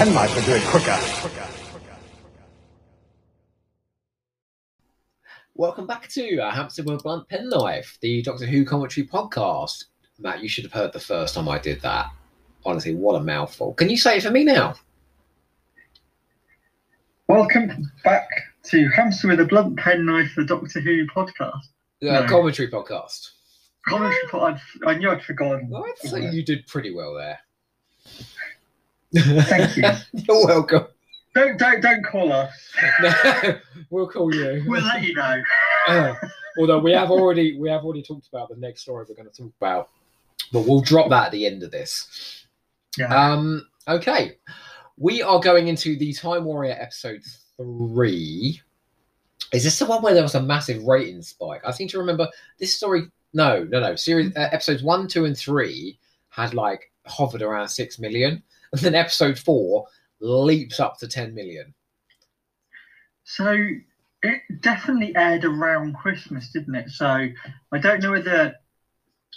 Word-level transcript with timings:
penknife 0.00 0.34
would 0.34 0.46
do 0.46 0.52
it 0.52 0.62
quicker. 0.62 0.98
Welcome 5.54 5.86
back 5.86 6.08
to 6.12 6.38
uh, 6.38 6.50
Hamster 6.50 6.84
with 6.84 7.00
a 7.00 7.02
Blunt 7.02 7.28
Penknife, 7.28 7.98
the 8.00 8.22
Doctor 8.22 8.46
Who 8.46 8.64
commentary 8.64 9.06
podcast. 9.06 9.84
Matt, 10.18 10.42
you 10.42 10.48
should 10.48 10.64
have 10.64 10.72
heard 10.72 10.94
the 10.94 11.00
first 11.00 11.34
time 11.34 11.50
I 11.50 11.58
did 11.58 11.82
that. 11.82 12.06
Honestly, 12.64 12.94
what 12.94 13.20
a 13.20 13.22
mouthful. 13.22 13.74
Can 13.74 13.90
you 13.90 13.98
say 13.98 14.16
it 14.16 14.22
for 14.22 14.30
me 14.30 14.42
now? 14.42 14.74
Welcome 17.28 17.92
back 18.02 18.26
to 18.70 18.88
Hamster 18.88 19.28
with 19.28 19.40
a 19.40 19.44
Blunt 19.44 19.76
Penknife, 19.76 20.32
the 20.34 20.46
Doctor 20.46 20.80
Who 20.80 21.06
podcast. 21.08 21.66
Uh, 22.02 22.22
No. 22.22 22.26
Commentary 22.26 22.70
podcast. 22.70 23.32
Commentary 23.86 24.28
pod, 24.30 24.58
I'd, 24.86 24.94
I 24.94 24.94
knew 24.94 25.10
I'd 25.10 25.22
forgotten. 25.22 25.68
Well, 25.68 25.84
I'd 25.84 25.98
say 25.98 26.30
you 26.30 26.42
did 26.42 26.66
pretty 26.66 26.90
well 26.94 27.12
there. 27.12 27.38
Thank 29.14 29.76
you. 29.76 29.90
You're 30.12 30.46
welcome. 30.46 30.86
Don't 31.34 31.58
don't 31.58 31.80
don't 31.80 32.04
call 32.04 32.32
us. 32.32 32.52
No, 33.02 33.58
we'll 33.90 34.08
call 34.08 34.34
you. 34.34 34.64
We'll 34.66 34.82
let 34.82 35.02
you 35.02 35.14
know. 35.14 35.42
Uh, 35.88 36.14
although 36.58 36.78
we 36.78 36.92
have 36.92 37.10
already 37.10 37.58
we 37.58 37.70
have 37.70 37.84
already 37.84 38.02
talked 38.02 38.28
about 38.28 38.50
the 38.50 38.56
next 38.56 38.82
story 38.82 39.06
we're 39.08 39.14
going 39.14 39.28
to 39.28 39.42
talk 39.42 39.50
about, 39.58 39.88
but 40.52 40.66
we'll 40.66 40.82
drop 40.82 41.08
that 41.08 41.26
at 41.26 41.32
the 41.32 41.46
end 41.46 41.62
of 41.62 41.70
this. 41.70 42.44
Yeah. 42.98 43.06
Um. 43.06 43.66
Okay, 43.88 44.36
we 44.98 45.22
are 45.22 45.40
going 45.40 45.68
into 45.68 45.96
the 45.96 46.12
Time 46.12 46.44
Warrior 46.44 46.76
episode 46.78 47.22
three. 47.56 48.60
Is 49.52 49.64
this 49.64 49.78
the 49.78 49.86
one 49.86 50.02
where 50.02 50.12
there 50.12 50.22
was 50.22 50.34
a 50.34 50.42
massive 50.42 50.84
rating 50.84 51.22
spike? 51.22 51.62
I 51.66 51.70
seem 51.70 51.88
to 51.88 51.98
remember 51.98 52.28
this 52.58 52.76
story. 52.76 53.04
No, 53.32 53.64
no, 53.64 53.80
no. 53.80 53.96
Series 53.96 54.36
uh, 54.36 54.50
episodes 54.52 54.82
one, 54.82 55.08
two, 55.08 55.24
and 55.24 55.36
three 55.36 55.98
had 56.28 56.52
like 56.52 56.92
hovered 57.06 57.40
around 57.42 57.68
six 57.68 57.98
million, 57.98 58.42
and 58.72 58.80
then 58.82 58.94
episode 58.94 59.38
four 59.38 59.86
leaps 60.20 60.80
up 60.80 60.98
to 60.98 61.08
ten 61.08 61.34
million. 61.34 61.74
So 63.24 63.56
it 64.22 64.42
definitely 64.60 65.14
aired 65.16 65.44
around 65.44 65.94
Christmas, 65.96 66.50
didn't 66.52 66.74
it? 66.74 66.90
So 66.90 67.06
I 67.06 67.78
don't 67.78 68.02
know 68.02 68.10
whether 68.12 68.54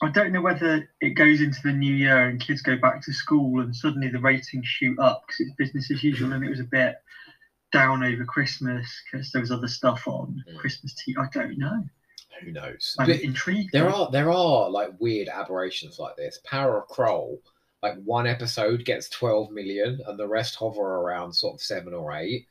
I 0.02 0.10
don't 0.10 0.34
know 0.34 0.42
whether 0.42 0.90
it 1.02 1.12
goes 1.12 1.40
into 1.40 1.62
the 1.64 1.72
new 1.72 1.94
year 1.94 2.26
and 2.28 2.42
kids 2.42 2.62
go 2.62 2.76
back 2.78 3.02
to 3.04 3.14
school 3.14 3.62
and 3.62 3.76
suddenly 3.76 4.10
the 4.10 4.20
ratings 4.20 4.66
shoot 4.66 4.98
up 5.00 5.24
because 5.28 5.40
it's 5.42 5.56
business 5.56 5.92
as 5.92 6.04
usual 6.04 6.34
and 6.34 6.44
it 6.44 6.50
was 6.50 6.60
a 6.60 6.64
bit 6.66 6.96
down 7.72 8.04
over 8.04 8.26
Christmas 8.26 8.86
because 9.12 9.32
there 9.32 9.42
was 9.42 9.52
other 9.52 9.68
stuff 9.68 10.08
on 10.08 10.44
Mm. 10.50 10.58
Christmas 10.58 10.94
tea. 10.96 11.16
I 11.18 11.28
don't 11.32 11.58
know. 11.58 11.84
Who 12.42 12.52
knows? 12.52 12.96
I'm 13.00 13.08
But- 13.08 13.22
intrigued. 13.22 13.72
There 13.72 13.90
are 13.90 14.10
there 14.12 14.32
are 14.32 14.70
like 14.70 14.90
weird 15.00 15.30
aberrations 15.30 16.00
like 16.00 16.16
this. 16.18 16.40
Power 16.44 16.82
of 16.82 16.88
Kroll, 16.88 17.40
like 17.84 18.02
one 18.06 18.26
episode 18.26 18.86
gets 18.86 19.10
12 19.10 19.52
million 19.52 20.00
and 20.08 20.18
the 20.18 20.28
rest 20.28 20.56
hover 20.56 20.82
around 20.82 21.34
sort 21.34 21.54
of 21.54 21.62
seven 21.62 21.94
or 21.94 22.14
eight. 22.14 22.48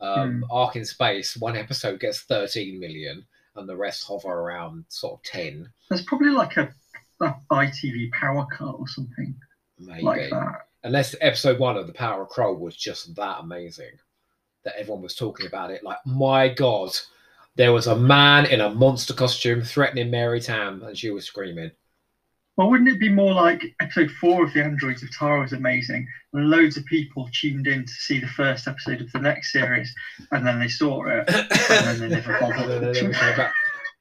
Um, 0.00 0.42
Ark 0.50 0.76
in 0.76 0.86
Space, 0.86 1.36
one 1.36 1.54
episode 1.54 2.00
gets 2.00 2.22
13 2.22 2.80
million 2.80 3.24
and 3.56 3.68
the 3.68 3.76
rest 3.76 4.06
hover 4.06 4.28
around 4.28 4.86
sort 4.88 5.14
of 5.14 5.22
10, 5.24 5.68
There's 5.90 6.04
probably 6.04 6.30
like 6.30 6.56
a, 6.56 6.72
a 7.20 7.34
ITV 7.52 8.10
power 8.12 8.46
cut 8.50 8.76
or 8.78 8.88
something 8.88 9.34
maybe. 9.78 10.02
like 10.02 10.30
that. 10.30 10.68
Unless 10.84 11.14
episode 11.20 11.58
one 11.58 11.76
of 11.76 11.86
The 11.86 11.92
Power 11.92 12.22
of 12.22 12.30
Kroll 12.30 12.56
was 12.56 12.74
just 12.74 13.14
that 13.16 13.40
amazing 13.40 13.92
that 14.64 14.76
everyone 14.78 15.02
was 15.02 15.14
talking 15.14 15.46
about 15.46 15.70
it. 15.70 15.84
Like, 15.84 15.98
my 16.06 16.48
God, 16.48 16.90
there 17.56 17.74
was 17.74 17.86
a 17.86 17.96
man 17.96 18.46
in 18.46 18.62
a 18.62 18.70
monster 18.70 19.12
costume 19.12 19.60
threatening 19.62 20.10
Mary 20.10 20.40
Tamm 20.40 20.82
and 20.84 20.96
she 20.96 21.10
was 21.10 21.26
screaming. 21.26 21.70
Well, 22.60 22.68
wouldn't 22.68 22.90
it 22.90 23.00
be 23.00 23.08
more 23.08 23.32
like 23.32 23.74
episode 23.80 24.10
four 24.10 24.44
of 24.44 24.52
The 24.52 24.62
Androids 24.62 25.02
of 25.02 25.10
Tara 25.12 25.40
was 25.40 25.54
amazing, 25.54 26.06
and 26.34 26.50
loads 26.50 26.76
of 26.76 26.84
people 26.84 27.26
tuned 27.32 27.66
in 27.66 27.86
to 27.86 27.90
see 27.90 28.20
the 28.20 28.26
first 28.26 28.68
episode 28.68 29.00
of 29.00 29.10
the 29.12 29.18
next 29.18 29.50
series, 29.50 29.90
and 30.30 30.46
then 30.46 30.60
they 30.60 30.68
saw 30.68 31.06
it, 31.06 31.24
and 31.26 31.86
then 31.86 31.98
they 32.00 32.08
never 32.16 32.34
And 32.34 32.80
then 32.82 32.92
they 32.92 33.12
bothered. 33.12 33.50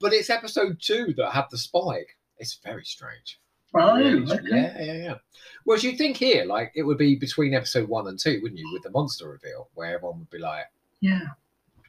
But 0.02 0.12
it's 0.12 0.30
episode 0.30 0.78
two 0.82 1.14
that 1.16 1.32
had 1.32 1.46
the 1.50 1.58
spike. 1.58 2.18
It's 2.38 2.60
very 2.62 2.84
strange. 2.84 3.40
oh, 3.76 3.96
Really 3.96 4.26
strange. 4.26 4.50
okay. 4.50 4.58
Yeah, 4.58 4.82
yeah, 4.84 5.04
yeah. 5.04 5.16
Whereas 5.64 5.86
you 5.86 5.96
think 5.96 6.18
here, 6.18 6.44
like 6.44 6.74
it 6.76 6.84
would 6.84 6.98
be 6.98 7.16
between 7.16 7.54
episode 7.54 7.88
one 7.88 8.08
and 8.08 8.20
two, 8.20 8.42
wouldn't 8.42 8.60
you, 8.60 8.70
with 8.74 8.84
the 8.84 8.90
monster 8.90 9.30
reveal, 9.30 9.70
where 9.76 9.96
everyone 9.96 10.20
would 10.20 10.30
be 10.32 10.38
like, 10.38 10.66
Yeah. 11.00 11.28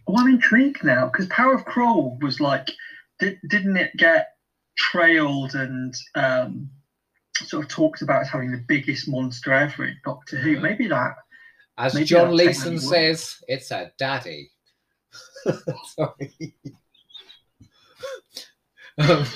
Well, 0.07 0.21
I'm 0.21 0.35
intrigued 0.35 0.85
now 0.85 1.07
because 1.07 1.27
Power 1.27 1.53
of 1.55 1.65
Kroll 1.65 2.17
was 2.23 2.39
like, 2.39 2.71
did, 3.19 3.41
didn't 3.49 3.77
it 3.77 3.97
get 3.97 4.35
trailed 4.81 5.55
and 5.55 5.95
um, 6.15 6.71
sort 7.35 7.65
of 7.65 7.71
talked 7.71 8.03
about 8.03 8.23
as 8.23 8.29
having 8.29 8.51
the 8.51 8.65
biggest 8.67 9.09
monster 9.09 9.53
ever 9.53 9.85
in 9.85 9.97
Doctor 10.05 10.39
Who? 10.39 10.57
Mhm. 10.57 10.63
Maybe 10.63 10.89
that. 10.89 11.15
as 11.79 11.95
Maybe 11.95 12.07
John 12.07 12.35
Leeson 12.35 12.79
says, 12.79 13.37
it's 13.49 13.71
a 13.71 13.93
daddy. 13.99 14.51
Sorry. 15.97 16.55
um, 18.99 19.27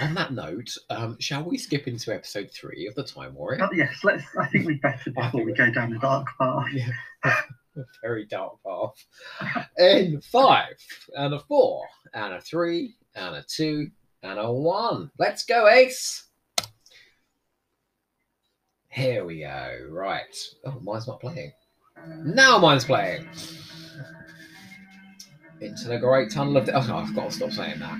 on 0.00 0.14
that 0.14 0.32
note, 0.32 0.76
um, 0.90 1.16
shall 1.20 1.44
we 1.44 1.56
skip 1.58 1.86
into 1.86 2.12
episode 2.14 2.50
three 2.50 2.86
of 2.86 2.94
the 2.94 3.04
Time 3.04 3.34
Warrior? 3.34 3.58
But 3.60 3.76
yes, 3.76 3.94
let's. 4.02 4.24
I 4.38 4.46
think 4.48 4.66
we 4.66 4.74
better 4.74 5.10
before 5.10 5.40
we 5.44 5.52
we- 5.52 5.56
go 5.58 5.70
down 5.70 5.90
the 5.90 5.98
dark 5.98 6.26
path. 6.38 6.66
Yeah. 6.72 6.90
very 8.02 8.24
dark 8.26 8.56
path. 8.66 9.64
In 9.78 10.20
five, 10.20 10.76
and 11.16 11.34
a 11.34 11.40
four, 11.40 11.86
and 12.12 12.34
a 12.34 12.40
three, 12.40 12.96
and 13.14 13.36
a 13.36 13.42
two, 13.42 13.90
and 14.22 14.38
a 14.38 14.50
one. 14.50 15.10
Let's 15.18 15.44
go, 15.44 15.68
Ace. 15.68 16.24
Here 18.88 19.24
we 19.24 19.40
go. 19.40 19.88
Right. 19.90 20.36
Oh, 20.64 20.78
mine's 20.80 21.08
not 21.08 21.20
playing. 21.20 21.52
Now 22.06 22.58
mine's 22.58 22.84
playing. 22.84 23.28
Into 25.60 25.88
the 25.88 25.98
great 25.98 26.30
tunnel 26.30 26.56
of. 26.56 26.68
Oh, 26.68 26.86
no, 26.86 26.98
I've 26.98 27.14
got 27.14 27.30
to 27.30 27.36
stop 27.36 27.50
saying 27.50 27.80
that. 27.80 27.92
I 27.92 27.98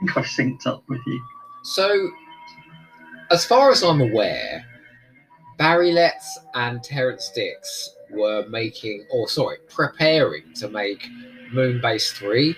think 0.00 0.16
I've 0.16 0.24
synced 0.24 0.66
up 0.66 0.84
with 0.88 1.00
you. 1.06 1.24
So, 1.64 2.10
as 3.30 3.44
far 3.44 3.70
as 3.70 3.82
I'm 3.82 4.00
aware, 4.00 4.64
Barry 5.56 5.92
Letts 5.92 6.38
and 6.54 6.82
Terrance 6.82 7.30
Dicks 7.34 7.94
were 8.10 8.46
making, 8.48 9.06
or 9.10 9.28
sorry, 9.28 9.58
preparing 9.68 10.52
to 10.54 10.68
make 10.68 11.06
Moonbase 11.52 12.12
3 12.12 12.56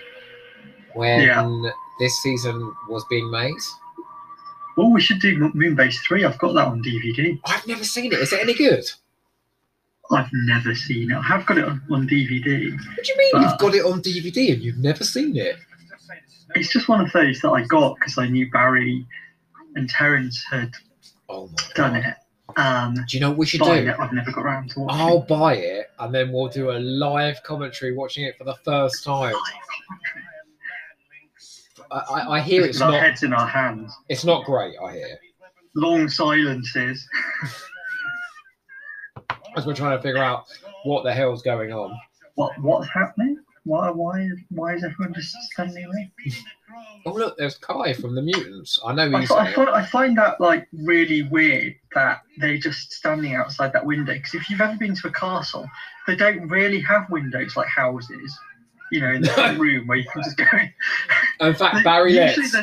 when 0.93 1.21
Yeah. 1.21 1.71
this 1.99 2.21
season 2.21 2.73
was 2.89 3.05
being 3.09 3.29
made. 3.31 3.53
Well, 4.77 4.91
we 4.91 5.01
should 5.01 5.19
do 5.19 5.37
Moonbase 5.37 5.95
3. 6.07 6.23
I've 6.25 6.37
got 6.39 6.53
that 6.53 6.67
on 6.67 6.81
DVD. 6.81 7.39
I've 7.45 7.67
never 7.67 7.83
seen 7.83 8.11
it. 8.13 8.19
Is 8.19 8.31
it 8.33 8.39
any 8.41 8.53
good? 8.53 8.83
I've 10.11 10.29
never 10.33 10.75
seen 10.75 11.11
it. 11.11 11.15
I 11.17 11.21
have 11.21 11.45
got 11.45 11.57
it 11.57 11.63
on, 11.65 11.81
on 11.91 12.07
DVD. 12.07 12.71
What 12.71 13.03
do 13.05 13.11
you 13.11 13.17
mean 13.17 13.43
you've 13.43 13.57
got 13.59 13.75
it 13.75 13.85
on 13.85 14.01
DVD 14.01 14.53
and 14.53 14.61
you've 14.61 14.77
never 14.77 15.03
seen 15.03 15.37
it? 15.37 15.55
It's 16.55 16.69
just 16.73 16.89
one 16.89 16.99
of 16.99 17.11
those 17.13 17.39
that 17.41 17.49
I 17.49 17.63
got 17.65 17.95
because 17.95 18.17
I 18.17 18.27
knew 18.27 18.49
Barry 18.51 19.05
and 19.75 19.87
Terrance 19.89 20.43
had 20.49 20.71
Oh 21.29 21.49
done 21.75 21.93
god. 21.93 22.05
it. 22.05 22.15
Um, 22.57 22.95
Do 22.95 23.17
you 23.17 23.21
know 23.21 23.29
what 23.29 23.37
we 23.37 23.45
should 23.45 23.61
do? 23.61 23.71
it, 23.71 23.95
I've 23.99 24.13
never 24.13 24.31
got 24.31 24.45
around 24.45 24.69
to 24.71 24.81
watching. 24.81 25.01
I'll 25.01 25.21
buy 25.21 25.55
it 25.55 25.91
and 25.99 26.13
then 26.13 26.31
we'll 26.31 26.49
do 26.49 26.71
a 26.71 26.79
live 26.79 27.41
commentary 27.43 27.93
watching 27.93 28.23
it 28.23 28.37
for 28.37 28.43
the 28.43 28.55
first 28.63 29.03
time. 29.03 29.35
I, 31.91 31.97
I, 31.97 32.37
I 32.37 32.39
hear 32.41 32.63
it's 32.63 32.79
not 32.79 32.93
heads 32.93 33.23
in 33.23 33.33
our 33.33 33.47
hands. 33.47 33.95
it's 34.09 34.23
not 34.25 34.45
great, 34.45 34.75
I 34.83 34.93
hear. 34.93 35.19
Long 35.75 36.07
silences. 36.07 37.07
as 39.55 39.65
we're 39.65 39.73
trying 39.73 39.97
to 39.97 40.01
figure 40.01 40.23
out 40.23 40.45
what 40.83 41.03
the 41.03 41.13
hell's 41.13 41.41
going 41.41 41.71
on. 41.71 41.97
What 42.35 42.57
what's 42.61 42.87
happening? 42.89 43.37
Why 43.63 43.89
why 43.89 44.27
why 44.49 44.75
is 44.75 44.83
everyone 44.83 45.13
just 45.13 45.35
standing 45.51 45.89
there? 45.91 46.35
Oh 47.05 47.13
look, 47.13 47.37
there's 47.37 47.57
Ky 47.57 47.93
from 47.93 48.15
the 48.15 48.21
Mutants. 48.21 48.79
I 48.85 48.93
know 48.93 49.09
he's 49.19 49.31
I, 49.31 49.51
find, 49.53 49.69
I 49.69 49.85
find 49.85 50.17
that 50.17 50.39
like 50.39 50.67
really 50.71 51.23
weird 51.23 51.75
that 51.95 52.21
they're 52.37 52.57
just 52.57 52.91
standing 52.91 53.35
outside 53.35 53.73
that 53.73 53.85
window. 53.85 54.13
Because 54.13 54.35
if 54.35 54.49
you've 54.49 54.61
ever 54.61 54.77
been 54.77 54.95
to 54.95 55.07
a 55.07 55.11
castle, 55.11 55.67
they 56.07 56.15
don't 56.15 56.47
really 56.47 56.79
have 56.81 57.09
windows 57.09 57.55
like 57.55 57.67
houses. 57.67 58.37
You 58.91 59.01
know, 59.01 59.11
in 59.11 59.21
the 59.21 59.55
room 59.59 59.87
where 59.87 59.97
you 59.97 60.09
can 60.11 60.21
just 60.21 60.37
go. 60.37 60.45
in. 60.53 60.73
In 61.47 61.55
fact, 61.55 61.83
Barry 61.83 62.13
Letts 62.13 62.55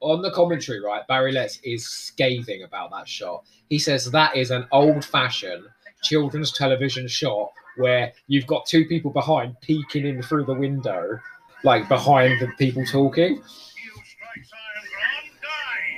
on 0.00 0.22
the 0.22 0.30
commentary, 0.32 0.80
right? 0.80 1.06
Barry 1.06 1.32
Letts 1.32 1.60
is 1.62 1.86
scathing 1.86 2.64
about 2.64 2.90
that 2.90 3.08
shot. 3.08 3.44
He 3.68 3.78
says 3.78 4.10
that 4.10 4.36
is 4.36 4.50
an 4.50 4.66
old-fashioned 4.72 5.64
children's 6.02 6.52
television 6.52 7.08
shot 7.08 7.52
where 7.76 8.12
you've 8.26 8.46
got 8.46 8.66
two 8.66 8.84
people 8.86 9.10
behind 9.10 9.60
peeking 9.60 10.06
in 10.06 10.22
through 10.22 10.44
the 10.44 10.54
window, 10.54 11.18
like 11.64 11.88
behind 11.88 12.40
the 12.40 12.48
people 12.58 12.84
talking. 12.84 13.42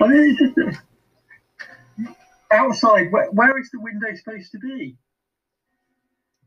I 0.03 0.07
mean, 0.07 0.79
outside, 2.51 3.13
where, 3.13 3.31
where 3.31 3.59
is 3.59 3.71
the 3.71 3.81
window 3.81 4.09
supposed 4.15 4.51
to 4.53 4.59
be? 4.59 4.97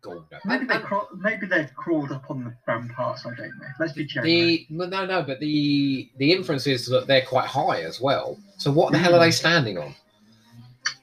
God, 0.02 0.24
no. 0.32 0.38
Maybe 0.44 0.66
they 0.66 0.76
and 0.76 0.84
craw- 0.84 1.08
maybe 1.16 1.46
they've 1.46 1.74
crawled 1.76 2.12
up 2.12 2.30
on 2.30 2.44
the 2.44 2.54
ramparts. 2.68 3.26
I 3.26 3.30
don't 3.36 3.48
know. 3.48 3.68
Let's 3.80 3.94
be 3.94 4.06
genuine. 4.06 4.66
the 4.70 4.88
no, 4.88 5.06
no, 5.06 5.24
but 5.24 5.40
the 5.40 6.10
the 6.18 6.34
inference 6.34 6.68
is 6.68 6.88
that 6.88 7.08
they're 7.08 7.26
quite 7.26 7.46
high 7.46 7.82
as 7.84 8.02
well. 8.02 8.38
So 8.58 8.70
what 8.70 8.92
the 8.92 8.98
hell 8.98 9.14
are 9.14 9.18
hmm. 9.18 9.24
they 9.24 9.32
standing 9.32 9.78
on? 9.78 9.96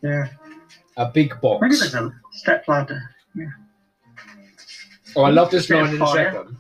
Yeah. 0.03 0.29
A 0.99 1.07
big 1.07 1.31
Maybe 1.31 1.41
box. 1.41 1.81
there's 1.81 1.95
a 1.95 2.13
step 2.33 2.69
ladder. 2.69 3.01
Yeah. 3.35 3.47
Oh, 5.17 5.23
I 5.23 5.31
love 5.31 5.51
this 5.51 5.67
Bit 5.67 5.83
line 5.83 5.95
in 5.95 6.03
a 6.03 6.07
second 6.07 6.57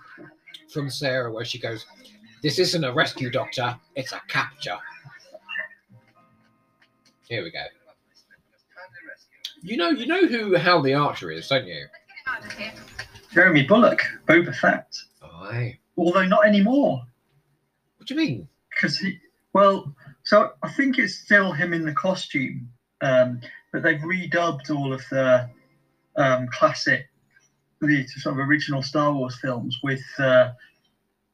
from 0.72 0.90
Sarah 0.90 1.32
where 1.32 1.44
she 1.44 1.58
goes, 1.58 1.86
This 2.42 2.58
isn't 2.58 2.84
a 2.84 2.92
rescue 2.92 3.30
doctor, 3.30 3.76
it's 3.94 4.12
a 4.12 4.20
capture. 4.28 4.78
Here 7.28 7.42
we 7.44 7.50
go. 7.50 7.64
You 9.62 9.76
know, 9.76 9.90
you 9.90 10.06
know 10.06 10.26
who 10.26 10.54
Hal 10.54 10.82
the 10.82 10.94
Archer 10.94 11.30
is, 11.30 11.48
don't 11.48 11.66
you? 11.66 11.86
Jeremy 13.32 13.66
Bulloch, 13.66 14.00
Boba 14.26 14.54
Fett. 14.54 14.96
Aye. 15.22 15.78
Although 15.96 16.26
not 16.26 16.46
anymore. 16.46 17.02
What 17.98 18.08
do 18.08 18.14
you 18.14 18.20
mean? 18.20 18.48
because 18.80 18.98
he 18.98 19.18
well 19.52 19.94
so 20.24 20.52
i 20.62 20.68
think 20.70 20.98
it's 20.98 21.14
still 21.16 21.52
him 21.52 21.72
in 21.72 21.84
the 21.84 21.92
costume 21.92 22.68
um 23.02 23.40
but 23.72 23.82
they've 23.82 24.00
redubbed 24.00 24.70
all 24.70 24.92
of 24.92 25.02
the 25.10 25.48
um 26.16 26.46
classic 26.48 27.08
the 27.80 28.06
sort 28.06 28.38
of 28.38 28.46
original 28.48 28.82
star 28.82 29.12
wars 29.12 29.38
films 29.40 29.78
with 29.82 30.02
the 30.18 30.54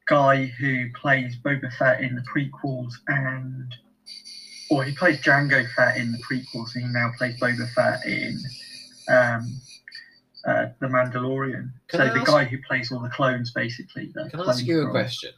guy 0.08 0.44
who 0.44 0.88
plays 0.92 1.36
boba 1.44 1.72
fett 1.74 2.00
in 2.00 2.14
the 2.14 2.22
prequels 2.22 2.92
and 3.08 3.74
or 4.70 4.84
he 4.84 4.94
plays 4.94 5.20
jango 5.20 5.66
fett 5.74 5.96
in 5.96 6.12
the 6.12 6.18
prequels 6.18 6.74
and 6.74 6.84
he 6.84 6.92
now 6.92 7.10
plays 7.18 7.38
boba 7.40 7.68
fett 7.72 8.04
in 8.06 8.38
um 9.08 9.60
uh, 10.46 10.68
the 10.78 10.86
Mandalorian. 10.86 11.72
Can 11.88 11.98
so 11.98 12.04
I 12.04 12.08
the 12.10 12.20
ask- 12.20 12.26
guy 12.26 12.44
who 12.44 12.58
plays 12.62 12.92
all 12.92 13.00
the 13.00 13.08
clones, 13.08 13.50
basically. 13.50 14.12
Can 14.12 14.40
I 14.40 14.48
ask 14.48 14.64
you 14.64 14.86
a 14.86 14.90
question? 14.90 15.32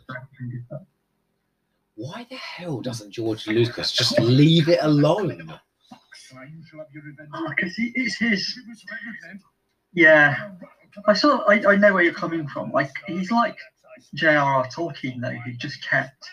Why 1.94 2.26
the 2.28 2.36
hell 2.36 2.82
doesn't 2.82 3.10
George 3.10 3.46
Lucas 3.46 3.90
just 3.92 4.20
leave 4.20 4.68
it 4.68 4.80
alone? 4.82 5.58
Because 6.30 7.74
he, 7.74 7.90
it's 7.94 8.18
his. 8.18 8.60
Yeah, 9.94 10.50
I 11.06 11.12
saw. 11.14 11.38
I, 11.48 11.72
I 11.72 11.76
know 11.76 11.92
where 11.94 12.02
you're 12.02 12.12
coming 12.14 12.46
from. 12.48 12.70
Like 12.72 12.90
he's 13.06 13.30
like 13.30 13.56
J.R.R. 14.14 14.66
Tolkien, 14.68 15.20
though, 15.20 15.30
who 15.30 15.52
just 15.52 15.82
kept 15.88 16.28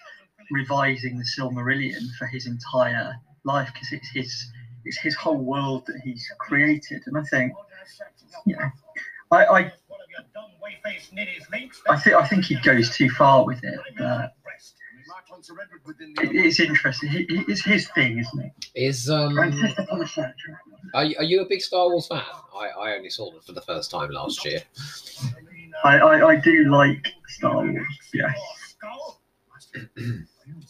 revising 0.51 1.17
the 1.17 1.25
Silmarillion 1.37 2.03
for 2.17 2.25
his 2.27 2.47
entire 2.47 3.15
life 3.43 3.69
because 3.73 3.91
it's 3.91 4.09
his 4.09 4.51
it's 4.85 4.97
his 4.97 5.15
whole 5.15 5.37
world 5.37 5.85
that 5.87 5.99
he's 6.03 6.25
created. 6.39 7.01
And 7.07 7.17
I 7.17 7.23
think, 7.23 7.53
you 8.45 8.55
know, 8.55 8.69
I 9.31 9.45
I, 9.45 9.71
I 11.89 11.97
think 11.99 12.15
I 12.15 12.27
think 12.27 12.45
he 12.45 12.55
goes 12.55 12.95
too 12.95 13.09
far 13.09 13.45
with 13.45 13.63
it. 13.63 13.79
But 13.97 14.33
it's 16.35 16.59
interesting. 16.59 17.09
He, 17.09 17.25
he- 17.29 17.45
it's 17.47 17.63
his 17.63 17.87
thing, 17.89 18.19
isn't 18.19 18.39
it? 18.45 18.51
Is 18.75 19.09
um 19.09 19.35
Francis 20.91 20.93
upon 20.93 20.93
a 20.93 20.93
search. 20.93 20.93
are 20.93 21.05
you, 21.05 21.15
are 21.17 21.23
you 21.23 21.41
a 21.41 21.45
big 21.47 21.61
Star 21.61 21.89
Wars 21.89 22.07
fan? 22.07 22.21
I, 22.55 22.67
I 22.67 22.95
only 22.95 23.09
saw 23.09 23.31
them 23.31 23.41
for 23.41 23.51
the 23.53 23.61
first 23.61 23.91
time 23.91 24.09
last 24.11 24.43
year. 24.45 24.61
I, 25.83 25.97
I, 25.97 26.27
I 26.29 26.35
do 26.37 26.65
like 26.69 27.05
Star 27.27 27.65
Wars. 27.65 27.85
yes. 28.13 28.37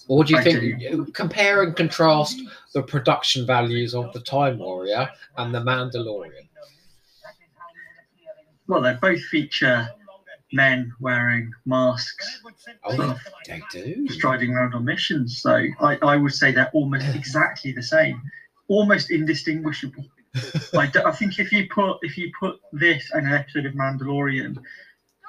Or 0.07 0.23
do 0.23 0.33
you 0.33 0.39
I 0.39 0.43
think 0.43 1.13
compare 1.13 1.61
and 1.63 1.75
contrast 1.75 2.39
the 2.73 2.81
production 2.81 3.45
values 3.45 3.93
of 3.93 4.11
the 4.13 4.21
Time 4.21 4.57
Warrior 4.59 5.09
and 5.37 5.53
the 5.53 5.59
Mandalorian? 5.59 6.47
Well, 8.67 8.81
they 8.81 8.93
both 8.93 9.19
feature 9.25 9.87
men 10.53 10.91
wearing 10.99 11.51
masks, 11.65 12.41
Oh, 12.85 13.17
they, 13.47 13.59
they 13.59 13.63
do. 13.71 14.07
striding 14.07 14.51
around 14.53 14.73
on 14.73 14.85
missions. 14.85 15.41
So 15.41 15.65
I, 15.81 15.97
I 16.01 16.15
would 16.15 16.33
say 16.33 16.51
they're 16.51 16.71
almost 16.73 17.13
exactly 17.15 17.71
the 17.73 17.83
same, 17.83 18.21
almost 18.67 19.11
indistinguishable. 19.11 20.05
I, 20.77 20.87
d- 20.87 20.99
I 21.05 21.11
think 21.11 21.39
if 21.39 21.51
you 21.51 21.67
put 21.73 21.97
if 22.01 22.17
you 22.17 22.31
put 22.37 22.59
this 22.73 23.09
and 23.13 23.27
an 23.27 23.33
episode 23.33 23.65
of 23.65 23.73
Mandalorian 23.73 24.57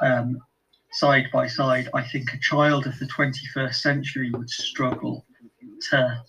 um, 0.03 0.41
side 0.93 1.27
by 1.33 1.47
side, 1.47 1.89
I 1.95 2.03
think 2.03 2.33
a 2.33 2.39
child 2.39 2.87
of 2.87 2.99
the 2.99 3.07
21st 3.07 3.75
century 3.75 4.31
would 4.33 4.51
struggle 4.51 5.25
to 5.91 6.23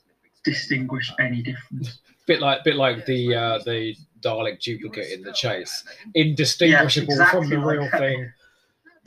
distinguish 0.43 1.11
any 1.19 1.41
difference. 1.41 1.99
Bit 2.27 2.41
like 2.41 2.63
bit 2.63 2.75
like 2.75 3.05
the 3.05 3.33
uh, 3.33 3.57
the 3.59 3.95
Dalek 4.21 4.59
duplicate 4.59 5.11
in 5.11 5.23
the 5.23 5.33
chase, 5.33 5.83
indistinguishable 6.13 7.15
Yes, 7.15 7.31
from 7.31 7.49
the 7.49 7.57
real 7.57 7.83
like 7.83 7.91
thing. 7.91 8.31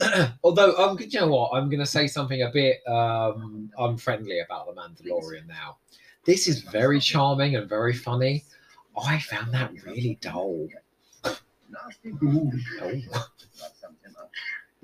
Although, 0.43 0.75
um, 0.77 0.97
you 0.99 1.19
know 1.19 1.27
what, 1.27 1.51
I'm 1.53 1.69
going 1.69 1.79
to 1.79 1.85
say 1.85 2.07
something 2.07 2.41
a 2.41 2.49
bit 2.49 2.79
um, 2.87 3.69
unfriendly 3.77 4.39
about 4.39 4.67
the 4.67 4.73
Mandalorian 4.73 5.47
now. 5.47 5.77
This 6.25 6.47
is 6.47 6.61
very 6.61 6.99
charming 6.99 7.55
and 7.55 7.67
very 7.67 7.93
funny. 7.93 8.43
I 9.01 9.19
found 9.19 9.53
that 9.53 9.71
really 9.85 10.17
dull. 10.21 10.67
Ooh, 12.23 12.51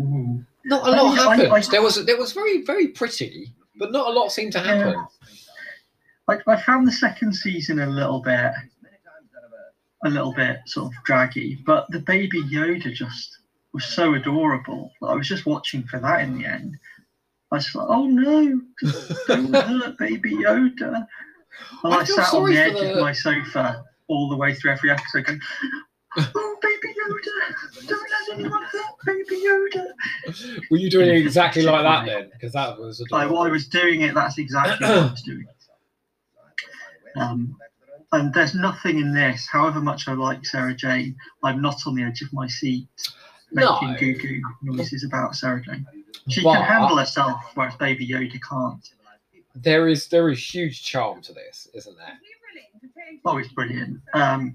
ooh. 0.01 0.43
Not 0.65 0.87
a 0.87 0.91
lot 0.91 1.17
I- 1.19 1.31
I- 1.31 1.35
happened. 1.37 1.63
There 1.71 1.81
was 1.81 2.05
there 2.05 2.17
was 2.17 2.31
very 2.33 2.63
very 2.63 2.87
pretty, 2.89 3.53
but 3.75 3.91
not 3.91 4.07
a 4.07 4.11
lot 4.11 4.31
seemed 4.31 4.53
to 4.53 4.59
happen. 4.59 4.95
I, 6.27 6.39
I 6.47 6.61
found 6.61 6.87
the 6.87 6.91
second 6.91 7.33
season 7.33 7.79
a 7.79 7.85
little 7.87 8.21
bit 8.21 8.51
a 10.05 10.09
little 10.09 10.33
bit 10.33 10.59
sort 10.65 10.87
of 10.87 11.03
draggy, 11.05 11.55
but 11.65 11.87
the 11.89 11.99
baby 11.99 12.41
Yoda 12.43 12.93
just 12.93 13.39
was 13.73 13.83
so 13.85 14.13
adorable. 14.13 14.91
I 15.03 15.13
was 15.15 15.27
just 15.27 15.45
watching 15.45 15.83
for 15.83 15.99
that 15.99 16.21
in 16.21 16.37
the 16.37 16.45
end. 16.45 16.77
I 17.51 17.55
was 17.55 17.75
like, 17.75 17.87
oh 17.89 18.05
no, 18.07 18.61
don't 19.27 19.53
hurt 19.55 19.97
baby 19.97 20.31
Yoda. 20.35 21.07
And 21.83 21.93
I 21.93 21.99
I, 21.99 22.03
sat 22.03 22.33
on 22.33 22.49
the 22.49 22.57
edge 22.57 22.73
the- 22.73 22.93
of 22.93 22.99
my 22.99 23.11
sofa 23.13 23.83
all 24.07 24.29
the 24.29 24.35
way 24.37 24.53
through 24.53 24.71
every 24.71 24.91
episode 24.91 25.25
going, 25.25 25.39
oh 26.17 26.57
baby 26.61 26.93
Yoda, 26.99 27.87
don't 27.87 28.09
let 28.09 28.39
anyone 28.39 28.63
hurt 28.63 28.95
baby 29.05 29.43
Yoda. 29.45 30.61
Were 30.69 30.77
you 30.77 30.89
doing 30.89 31.09
it 31.09 31.15
exactly 31.17 31.63
like 31.63 31.83
that 31.83 32.05
then? 32.11 32.29
Because 32.33 32.53
that 32.53 32.77
was 32.77 33.01
I, 33.13 33.23
adorable. 33.25 33.39
I 33.43 33.49
was 33.49 33.67
doing 33.67 34.01
it, 34.01 34.13
that's 34.13 34.37
exactly 34.37 34.85
what 34.87 34.97
I 34.97 35.11
was 35.11 35.21
doing. 35.21 35.45
Um, 37.15 37.55
and 38.11 38.31
there's 38.33 38.53
nothing 38.53 38.99
in 38.99 39.11
this, 39.11 39.47
however 39.47 39.81
much 39.81 40.07
I 40.07 40.13
like 40.13 40.45
Sarah 40.45 40.75
Jane, 40.75 41.15
I'm 41.43 41.61
not 41.63 41.77
on 41.87 41.95
the 41.95 42.03
edge 42.03 42.21
of 42.21 42.31
my 42.31 42.47
seat 42.47 42.87
No. 43.51 43.79
making 43.81 43.95
goo 43.95 44.21
goo 44.21 44.41
noises 44.61 45.03
about 45.03 45.35
Sarah 45.35 45.61
Jane. 45.63 45.85
She 46.29 46.41
But- 46.43 46.55
can 46.55 46.63
handle 46.63 46.97
herself, 46.97 47.41
whereas 47.55 47.75
Baby 47.75 48.07
Yoda 48.07 48.39
can't. 48.41 48.89
there 49.55 49.87
is 49.87 50.07
there 50.09 50.29
is 50.29 50.53
huge 50.53 50.83
charm 50.83 51.21
to 51.21 51.33
this, 51.33 51.67
isn't 51.73 51.97
there? 51.97 52.17
Oh, 53.25 53.37
it's 53.37 53.47
brilliant. 53.53 54.01
Um, 54.13 54.53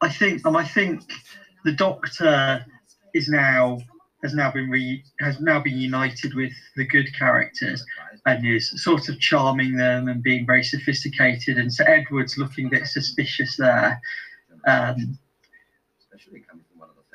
I 0.00 0.08
think, 0.08 0.44
um, 0.46 0.56
I 0.56 0.64
think 0.64 1.02
the 1.64 1.72
Doctor 1.72 2.64
is 3.14 3.28
now 3.28 3.78
has 4.22 4.34
now 4.34 4.50
been 4.50 4.68
re, 4.68 5.02
has 5.20 5.40
now 5.40 5.60
been 5.60 5.78
united 5.78 6.34
with 6.34 6.52
the 6.76 6.84
good 6.84 7.08
characters 7.14 7.84
and 8.26 8.46
is 8.46 8.82
sort 8.82 9.08
of 9.08 9.18
charming 9.18 9.76
them 9.76 10.08
and 10.08 10.22
being 10.22 10.44
very 10.44 10.62
sophisticated. 10.62 11.56
And 11.56 11.72
so 11.72 11.84
Edward's 11.84 12.36
looking 12.36 12.66
a 12.66 12.70
bit 12.70 12.86
suspicious 12.86 13.56
there. 13.56 13.98
Um, 14.66 15.18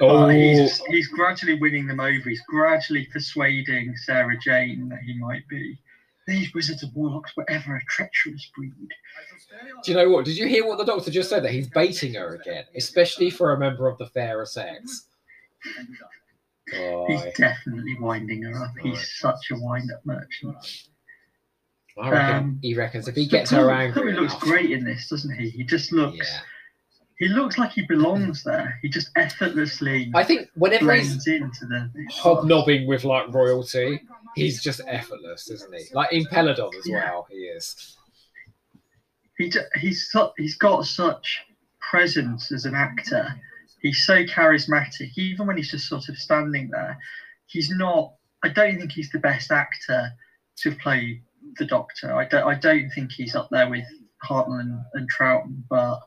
Oh, 0.01 0.25
but 0.27 0.35
he's, 0.35 0.81
he's 0.87 1.07
gradually 1.07 1.57
winning 1.59 1.87
them 1.87 1.99
over. 1.99 2.29
He's 2.29 2.41
gradually 2.47 3.05
persuading 3.13 3.95
Sarah 3.97 4.37
Jane 4.37 4.89
that 4.89 4.99
he 4.99 5.17
might 5.17 5.47
be. 5.47 5.79
These 6.27 6.53
wizards 6.53 6.83
and 6.83 6.93
warlocks 6.93 7.35
were 7.37 7.49
ever 7.49 7.75
a 7.75 7.85
treacherous 7.85 8.51
breed. 8.57 8.73
do 9.83 9.91
you 9.91 9.97
know 9.97 10.09
what? 10.09 10.25
Did 10.25 10.37
you 10.37 10.47
hear 10.47 10.65
what 10.67 10.77
the 10.79 10.83
doctor 10.83 11.11
just 11.11 11.29
said? 11.29 11.43
That 11.43 11.51
he's 11.51 11.67
baiting 11.67 12.15
her 12.15 12.35
again, 12.35 12.65
especially 12.75 13.29
for 13.29 13.53
a 13.53 13.59
member 13.59 13.87
of 13.87 13.97
the 13.99 14.07
fairer 14.07 14.45
sex. 14.45 15.05
Oh, 16.75 17.05
He's 17.07 17.21
definitely 17.37 17.95
winding 17.99 18.41
her 18.43 18.63
up. 18.63 18.71
He's 18.81 19.17
such 19.19 19.51
a 19.51 19.55
wind-up 19.59 20.03
merchant. 20.03 20.89
I 21.97 22.09
reckon 22.09 22.35
um, 22.35 22.59
he 22.61 22.73
reckons 22.75 23.07
if 23.07 23.15
he 23.15 23.27
gets 23.27 23.51
her 23.51 23.63
Chloe- 23.63 23.73
angry 23.73 24.01
Chloe 24.01 24.13
looks 24.13 24.33
enough, 24.33 24.41
great 24.43 24.71
in 24.71 24.83
this, 24.83 25.07
doesn't 25.07 25.33
he? 25.37 25.49
He 25.49 25.63
just 25.63 25.91
looks. 25.91 26.17
yeah. 26.17 26.39
He 27.17 27.29
looks 27.29 27.57
like 27.57 27.71
he 27.71 27.85
belongs 27.85 28.43
there. 28.43 28.77
He 28.81 28.89
just 28.89 29.09
effortlessly 29.15 30.11
I 30.13 30.23
think 30.23 30.49
whenever 30.55 30.93
he's 30.93 31.07
blends 31.07 31.27
into 31.27 31.65
the. 31.65 31.89
hobnobbing 32.11 32.87
with 32.87 33.05
like 33.05 33.33
royalty, 33.33 34.01
he's 34.35 34.61
just 34.61 34.81
effortless, 34.85 35.49
isn't 35.49 35.73
he? 35.73 35.85
Like 35.93 36.11
in 36.11 36.25
Peladon 36.25 36.75
as 36.77 36.85
Yeah. 36.87 36.95
well, 37.11 37.27
he 37.31 37.37
is. 37.37 37.95
He 39.37 39.49
ju- 39.49 39.61
he's 39.75 40.09
su- 40.11 40.31
he's 40.37 40.55
got 40.55 40.85
such 40.85 41.41
presence 41.79 42.51
as 42.51 42.65
an 42.65 42.75
actor. 42.75 43.33
He's 43.81 44.05
so 44.05 44.23
charismatic, 44.25 45.17
even 45.17 45.45
when 45.47 45.57
he's 45.57 45.71
just 45.71 45.87
sort 45.87 46.09
of 46.09 46.17
standing 46.17 46.69
there. 46.69 46.97
He's 47.47 47.69
not. 47.69 48.13
I 48.43 48.49
don't 48.49 48.77
think 48.77 48.91
he's 48.91 49.11
the 49.11 49.19
best 49.19 49.51
actor 49.51 50.11
to 50.57 50.71
play 50.75 51.21
the 51.57 51.65
Doctor. 51.65 52.13
I 52.13 52.25
don't. 52.25 52.47
I 52.47 52.55
don't 52.55 52.89
think 52.89 53.11
he's 53.11 53.35
up 53.35 53.49
there 53.51 53.69
with 53.69 53.85
Hartnell 54.23 54.59
and, 54.61 54.79
and 54.93 55.09
Troughton, 55.11 55.63
but 55.69 55.99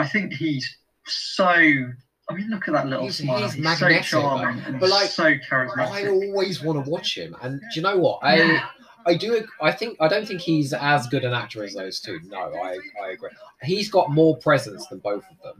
I 0.00 0.06
think 0.06 0.32
he's 0.32 0.68
so. 1.06 1.46
I 1.48 2.34
mean, 2.34 2.48
look 2.48 2.68
at 2.68 2.74
that 2.74 2.86
little 2.86 3.04
He's- 3.04 3.16
smile. 3.18 3.38
he's 3.50 3.54
He's, 3.54 3.78
so 3.78 3.88
charming 4.02 4.62
and 4.64 4.78
but, 4.78 4.88
like, 4.88 5.08
so 5.10 5.24
I 5.26 6.06
always 6.08 6.62
want 6.62 6.84
to 6.84 6.88
watch 6.90 7.18
him, 7.18 7.34
and 7.42 7.60
do 7.60 7.66
you 7.74 7.82
know 7.82 7.96
what? 7.98 8.20
I 8.22 8.36
Yeah. 8.36 8.66
I 9.06 9.14
do. 9.14 9.44
I 9.62 9.72
think 9.72 9.96
I 10.00 10.08
don't 10.08 10.28
think 10.28 10.40
he's 10.42 10.72
as 10.74 11.06
good 11.08 11.24
an 11.24 11.32
actor 11.32 11.64
as 11.64 11.72
those 11.74 12.00
two. 12.00 12.20
No, 12.26 12.38
I, 12.38 12.78
I 13.02 13.08
agree. 13.12 13.30
He's 13.62 13.90
got 13.90 14.10
more 14.10 14.36
presence 14.36 14.86
than 14.88 14.98
both 14.98 15.24
of 15.30 15.36
them. 15.42 15.58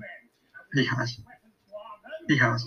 He 0.74 0.84
has. 0.84 1.18
He 2.28 2.36
has. 2.36 2.64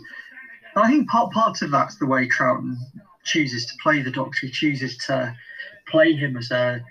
I 0.75 0.89
think 0.89 1.07
part 1.09 1.31
part 1.31 1.61
of 1.61 1.69
that's 1.71 1.97
the 1.97 2.07
way 2.07 2.27
Troughton 2.27 2.75
chooses 3.23 3.67
to 3.67 3.73
play 3.83 4.01
the 4.01 4.09
Doctor. 4.11 4.47
He 4.47 4.51
chooses 4.51 4.97
to 5.05 5.33
play 5.87 6.13
him 6.13 6.35
as 6.37 6.49
a 6.51 6.81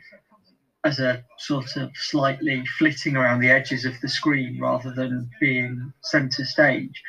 as 0.85 0.99
a 0.99 1.25
sort 1.39 1.77
of 1.77 1.91
slightly 1.95 2.65
flitting 2.79 3.17
around 3.17 3.41
the 3.41 3.51
edges 3.51 3.85
of 3.85 4.01
the 4.01 4.09
screen 4.09 4.59
rather 4.61 4.93
than 4.93 5.31
being 5.41 5.93
centre 6.03 6.45
stage. 6.45 7.03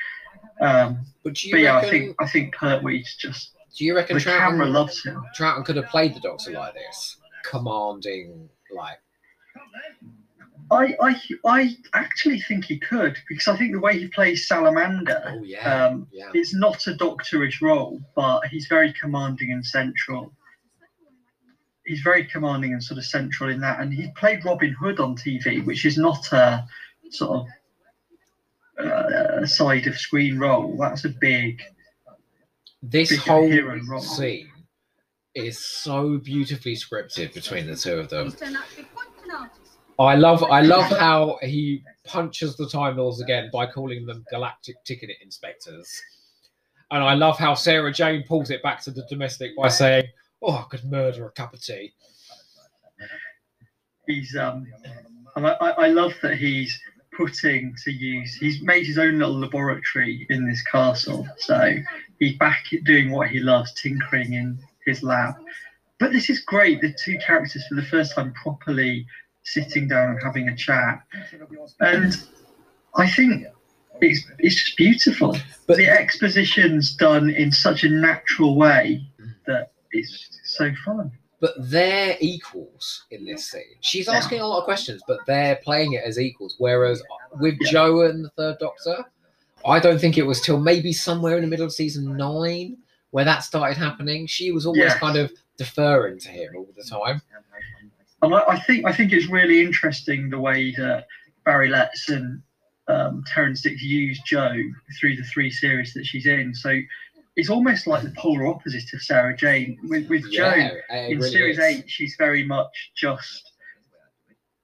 Um, 0.62 1.06
But 1.24 1.34
do 1.34 1.48
you 1.48 1.53
but 1.56 1.62
yeah. 1.62 1.77
I 1.77 1.89
think 1.89 2.15
I 2.20 2.27
think 2.27 2.56
Pertwee's 2.56 3.15
just 3.15 3.51
do 3.75 3.86
you 3.86 3.96
reckon 3.96 4.18
the 4.18 4.24
camera 4.24 4.68
Troughton, 4.68 4.72
loves 4.74 5.03
him. 5.03 5.24
Troughton 5.38 5.65
could 5.65 5.77
have 5.77 5.88
played 5.88 6.13
the 6.13 6.20
Doctor 6.20 6.51
like 6.51 6.75
this, 6.75 7.18
commanding, 7.44 8.50
like 8.72 9.00
I, 10.72 10.96
I 11.01 11.22
I 11.46 11.77
actually 11.94 12.39
think 12.42 12.65
he 12.65 12.77
could 12.77 13.18
because 13.27 13.48
I 13.48 13.58
think 13.58 13.74
the 13.74 13.80
way 13.80 14.00
he 14.00 14.08
plays 14.08 14.48
Salamander, 14.48 15.24
oh 15.27 15.44
yeah, 15.44 15.88
um, 15.88 16.08
yeah. 16.12 16.30
it's 16.34 16.53
not 16.53 16.88
a 16.88 16.94
doctorish 16.94 17.62
role, 17.62 18.01
but 18.15 18.46
he's 18.48 18.68
very 18.68 18.94
commanding 18.94 19.51
and 19.51 19.65
central. 19.65 20.34
He's 21.86 22.02
very 22.02 22.25
commanding 22.25 22.74
and 22.74 22.84
sort 22.84 22.98
of 22.98 23.06
central 23.06 23.50
in 23.50 23.60
that, 23.60 23.80
and 23.80 23.94
he 23.94 24.10
played 24.16 24.46
Robin 24.46 24.72
Hood 24.72 25.00
on 25.00 25.16
TV, 25.16 25.66
which 25.66 25.86
is 25.86 25.98
not 25.98 26.32
a 26.32 26.66
sort 27.12 27.46
of 28.80 28.86
uh, 28.86 29.46
side 29.46 29.88
of 29.88 29.98
screen 29.98 30.40
role. 30.40 30.78
That's 30.80 31.06
a 31.06 31.10
big. 31.10 31.62
This 32.82 33.10
big 33.10 33.20
whole 33.20 34.02
scene 34.02 34.50
is 35.36 35.58
so 35.58 36.18
beautifully 36.18 36.75
scripted 36.75 37.34
between 37.34 37.68
the 37.68 37.75
two 37.75 37.96
of 37.96 38.10
them. 38.10 38.25
He's 38.25 38.36
turned 38.36 38.58
out 38.58 38.70
to 38.70 38.78
be 38.78 38.84
quite 38.84 39.08
an 39.25 39.32
artist. 39.32 39.60
I 40.00 40.16
love 40.16 40.44
I 40.44 40.62
love 40.62 40.86
how 40.86 41.38
he 41.42 41.84
punches 42.04 42.56
the 42.56 42.68
Time 42.68 42.98
Lords 42.98 43.22
again 43.22 43.50
by 43.54 43.66
calling 43.66 44.06
them 44.06 44.25
galactic 44.30 44.84
ticket 44.84 45.10
inspectors. 45.22 46.02
And 46.92 47.04
I 47.04 47.13
love 47.13 47.38
how 47.38 47.54
Sarah 47.54 47.92
Jane 47.92 48.24
pulls 48.28 48.50
it 48.50 48.62
back 48.62 48.82
to 48.84 48.92
the 48.92 49.06
domestic 49.10 49.56
by 49.56 49.68
saying, 49.68 50.06
Oh, 50.44 50.52
I 50.52 50.66
could 50.70 50.84
murder 50.84 51.26
a 51.26 51.32
cup 51.32 51.54
of 51.54 51.64
tea. 51.64 51.94
He's 54.06 54.36
um, 54.36 54.68
and 55.36 55.48
I, 55.48 55.54
I 55.54 55.88
love 55.88 56.14
that 56.22 56.38
he's 56.38 56.78
putting 57.16 57.74
to 57.84 57.92
use. 57.92 58.36
He's 58.36 58.62
made 58.62 58.86
his 58.86 58.98
own 58.98 59.20
little 59.20 59.40
laboratory 59.40 60.28
in 60.30 60.48
this 60.48 60.62
castle, 60.64 61.26
so 61.38 61.76
he's 62.20 62.38
back 62.38 62.66
at 62.74 62.84
doing 62.84 63.12
what 63.12 63.30
he 63.30 63.40
loves, 63.40 63.74
tinkering 63.74 64.34
in 64.34 64.60
his 64.86 65.02
lab. 65.02 65.36
But 66.00 66.12
this 66.12 66.30
is 66.30 66.42
great. 66.42 66.82
The 66.82 66.94
two 66.94 67.18
characters 67.20 67.66
for 67.68 67.76
the 67.76 67.84
first 67.84 68.16
time 68.16 68.34
properly 68.34 69.06
sitting 69.44 69.88
down 69.88 70.10
and 70.10 70.20
having 70.22 70.50
a 70.50 70.56
chat, 70.56 71.02
and 71.80 72.22
I 72.96 73.10
think 73.10 73.46
it's 74.02 74.26
it's 74.40 74.56
just 74.56 74.78
beautiful. 74.78 75.38
But 75.68 75.78
the 75.78 75.88
exposition's 75.88 76.94
done 76.96 77.30
in 77.30 77.52
such 77.52 77.86
a 77.86 77.90
natural 77.90 78.58
way 78.58 79.08
it's 79.94 80.40
so 80.44 80.72
fun. 80.86 81.12
but 81.40 81.54
they're 81.58 82.16
equals 82.22 83.04
in 83.12 83.26
this 83.26 83.50
scene. 83.52 83.76
She's 83.82 84.08
asking 84.08 84.40
a 84.40 84.48
lot 84.48 84.60
of 84.60 84.64
questions, 84.64 85.02
but 85.08 85.20
they're 85.28 85.58
playing 85.58 85.94
it 85.94 86.04
as 86.06 86.18
equals. 86.18 86.56
Whereas 86.58 87.04
with 87.40 87.58
Yeah. 87.60 87.72
Joe 87.72 88.02
and 88.04 88.24
the 88.24 88.30
Third 88.30 88.58
Doctor, 88.60 89.04
I 89.66 89.80
don't 89.80 90.00
think 90.00 90.18
it 90.18 90.24
was 90.26 90.40
till 90.40 90.60
maybe 90.60 90.94
somewhere 90.94 91.36
in 91.36 91.42
the 91.42 91.50
middle 91.50 91.66
of 91.66 91.74
season 91.74 92.16
nine 92.16 92.78
where 93.12 93.26
that 93.26 93.44
started 93.44 93.78
happening. 93.78 94.26
She 94.26 94.52
was 94.52 94.66
always 94.66 94.84
Yeah. 94.84 94.98
kind 95.00 95.18
of 95.18 95.32
deferring 95.58 96.20
to 96.20 96.30
him 96.30 96.56
all 96.56 96.68
the 96.78 96.84
time. 96.84 97.22
And 98.22 98.34
I, 98.34 98.42
I 98.48 98.60
think 98.62 98.86
I 98.86 98.94
think 98.94 99.12
it's 99.12 99.28
really 99.28 99.62
interesting 99.62 100.30
the 100.30 100.40
way 100.40 100.72
that 100.78 101.08
Barry 101.44 101.68
Letts 101.70 102.08
and 102.10 102.42
um, 102.88 103.24
Terrance 103.28 103.62
Dicks 103.62 103.82
use 103.82 104.20
Joe 104.26 104.56
through 104.98 105.18
the 105.18 105.24
three 105.24 105.52
series 105.52 105.94
that 105.94 106.06
she's 106.06 106.26
in. 106.26 106.54
So 106.56 106.80
it's 107.36 107.50
almost 107.50 107.88
like 107.88 108.04
the 108.04 108.13
polar 108.18 108.48
opposite 108.48 108.94
of 108.94 109.02
Sarah 109.02 109.36
Jane. 109.36 109.78
With 109.84 110.08
with 110.10 110.32
Joe 110.32 110.54
Yeah, 110.56 110.72
it 110.90 111.12
in 111.12 111.18
really 111.18 111.32
series 111.32 111.58
is. 111.58 111.63
eight, 111.63 111.84
she's 111.88 112.16
very 112.18 112.44
much 112.44 112.92
just 112.96 113.52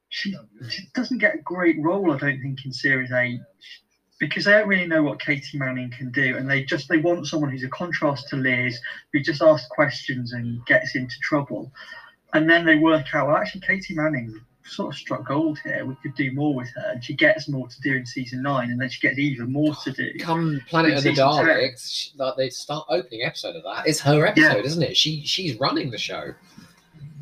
she, 0.09 0.35
she 0.69 0.87
doesn't 0.93 1.19
get 1.19 1.35
a 1.35 1.41
great 1.43 1.77
role, 1.79 2.11
I 2.11 2.17
don't 2.17 2.41
think, 2.41 2.65
in 2.65 2.73
series 2.73 3.11
eight. 3.11 3.39
Because 4.19 4.43
they 4.43 4.51
don't 4.51 4.67
really 4.67 4.85
know 4.87 5.01
what 5.01 5.21
Katy 5.21 5.57
Manning 5.57 5.91
can 5.91 6.11
do, 6.11 6.35
and 6.35 6.49
they 6.49 6.63
just 6.63 6.89
they 6.89 6.97
want 6.97 7.25
someone 7.25 7.51
who's 7.51 7.63
a 7.63 7.69
contrast 7.69 8.27
to 8.29 8.35
Liz, 8.35 8.77
who 9.13 9.21
just 9.21 9.41
asks 9.41 9.67
questions 9.69 10.33
and 10.33 10.65
gets 10.65 10.95
into 10.95 11.15
trouble. 11.21 11.71
And 12.33 12.49
then 12.49 12.65
they 12.65 12.75
work 12.75 13.15
out, 13.15 13.27
well, 13.27 13.37
actually, 13.37 13.61
Katy 13.61 13.95
Manning 13.95 14.39
sort 14.69 14.93
of 14.93 14.99
struck 14.99 15.27
gold 15.27 15.59
here. 15.63 15.85
We 15.85 15.95
could 15.95 16.15
do 16.15 16.31
more 16.31 16.53
with 16.53 16.69
her, 16.75 16.91
and 16.91 17.03
she 17.03 17.13
gets 17.15 17.47
more 17.47 17.67
to 17.67 17.81
do 17.81 17.95
in 17.95 18.05
season 18.05 18.41
nine, 18.41 18.71
and 18.71 18.79
then 18.79 18.89
she 18.89 18.99
gets 18.99 19.17
even 19.17 19.51
more 19.51 19.75
to 19.83 19.91
do. 19.91 20.11
Come 20.19 20.61
Planet 20.67 20.97
of 20.97 21.03
the 21.03 21.09
season 21.09 21.25
10. 21.25 21.45
Daleks, 21.45 21.89
she, 21.91 22.11
like 22.17 22.35
they 22.37 22.49
start 22.49 22.85
opening 22.89 23.23
episode 23.23 23.55
of 23.55 23.63
that. 23.63 23.87
It's 23.87 23.99
her 24.01 24.25
episode, 24.25 24.65
isn't 24.65 24.83
it? 24.83 24.95
She 24.95 25.23
she's 25.25 25.59
running 25.59 25.91
the 25.91 25.97
show. 25.97 26.33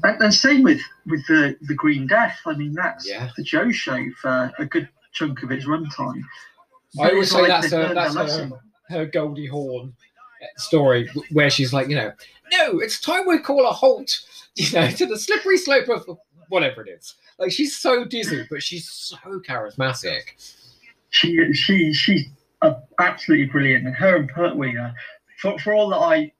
And, 0.04 0.22
and 0.22 0.34
same 0.34 0.64
with 0.64 0.82
with 1.06 1.26
the 1.28 1.58
the 1.62 1.74
Green 1.74 2.08
Death. 2.08 2.38
I 2.46 2.54
mean, 2.54 2.74
that's 2.74 3.08
Yeah. 3.08 3.30
the 3.38 3.44
Joe 3.44 3.72
show 3.72 3.98
for 4.22 4.52
a 4.60 4.66
good 4.66 4.88
chunk 5.14 5.42
of 5.44 5.52
its 5.52 5.66
runtime. 5.66 6.22
I 7.00 7.10
always 7.12 7.32
say 7.32 7.40
like 7.42 7.48
that's 7.50 7.72
her, 7.72 7.94
that's 7.94 8.16
her, 8.16 8.50
her 8.90 9.06
Goldie 9.06 9.48
Hawn 9.48 9.94
story 10.58 11.10
where 11.32 11.50
she's 11.50 11.74
like, 11.74 11.90
you 11.90 11.96
know, 11.96 12.12
no, 12.52 12.80
it's 12.80 13.00
time 13.00 13.28
we 13.28 13.40
call 13.40 13.68
a 13.68 13.72
halt, 13.72 14.20
you 14.56 14.72
know, 14.72 14.90
to 14.92 15.06
the 15.06 15.18
slippery 15.18 15.58
slope 15.58 15.90
of 15.90 16.06
whatever 16.50 16.86
it 16.86 16.90
is. 16.90 17.16
Like 17.40 17.52
she's 17.52 17.76
so 17.78 18.06
dizzy, 18.06 18.46
but 18.50 18.64
she's 18.64 18.90
so 18.90 19.18
charismatic. 19.48 20.22
She 21.10 21.54
she 21.54 21.94
she's 21.94 22.26
uh, 22.62 22.76
absolutely 23.00 23.48
brilliant, 23.48 23.86
and 23.86 23.96
her 23.96 24.18
and 24.18 24.30
Pertwee 24.30 24.78
are 24.78 24.94
for 25.42 25.58
for 25.60 25.74
all 25.74 25.90
that 25.90 25.98
I 25.98 26.32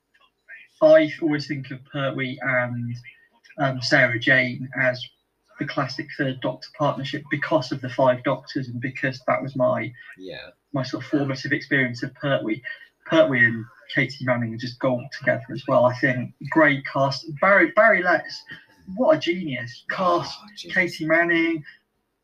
I 0.82 1.12
always 1.22 1.48
think 1.48 1.72
of 1.72 1.84
Pertwee 1.86 2.38
and 2.42 2.96
um, 3.60 3.82
Sarah 3.82 4.20
Jane 4.20 4.70
as 4.80 5.04
the 5.60 5.66
classic 5.66 6.08
third 6.18 6.40
Doctor 6.42 6.68
partnership 6.78 7.24
because 7.32 7.72
of 7.72 7.82
the 7.82 7.90
Five 7.90 8.24
Doctors 8.24 8.68
and 8.68 8.80
because 8.80 9.20
that 9.28 9.42
was 9.42 9.56
my 9.56 9.92
Yeah. 10.18 10.50
my 10.74 10.84
sort 10.84 11.04
of 11.04 11.10
formative 11.10 11.52
experience 11.52 12.04
of 12.04 12.14
Pertwee. 12.16 12.62
Pertwee 13.08 13.44
and 13.46 13.66
Katy 13.96 14.26
Manning 14.26 14.60
just 14.60 14.80
gold 14.80 15.06
together 15.18 15.46
as 15.52 15.64
well. 15.68 15.86
I 15.86 15.96
think 15.96 16.34
great 16.50 16.86
cast. 16.86 17.26
Barry 17.40 17.72
Barry 17.72 18.04
Letts, 18.04 18.44
what 18.96 19.18
a 19.18 19.20
genius! 19.20 19.86
Cast 19.90 20.38
Oh, 20.42 20.48
geez. 20.56 20.74
Katy 20.74 21.06
Manning. 21.06 21.64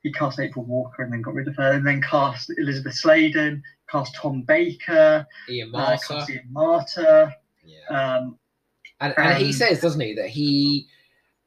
He 0.02 0.12
cast 0.12 0.40
April 0.40 0.66
Walker 0.66 1.04
and 1.04 1.14
then 1.14 1.22
got 1.22 1.34
rid 1.34 1.48
of 1.48 1.56
her, 1.56 1.72
and 1.74 1.86
then 1.88 2.02
cast 2.02 2.52
Elizabeth 2.58 2.94
Sladen, 2.96 3.64
cast 3.90 4.14
Tom 4.16 4.42
Baker, 4.42 5.26
Ian 5.50 5.74
uh, 5.74 5.92
Marter. 5.96 6.08
cast 6.08 6.30
Ian 6.30 6.50
Marter. 6.52 7.34
Yeah. 7.64 8.16
Um, 8.18 8.38
And, 9.00 9.14
and 9.18 9.38
he 9.38 9.48
um, 9.48 9.54
says, 9.54 9.80
doesn't 9.82 10.00
he, 10.02 10.14
that 10.16 10.30
he 10.30 10.88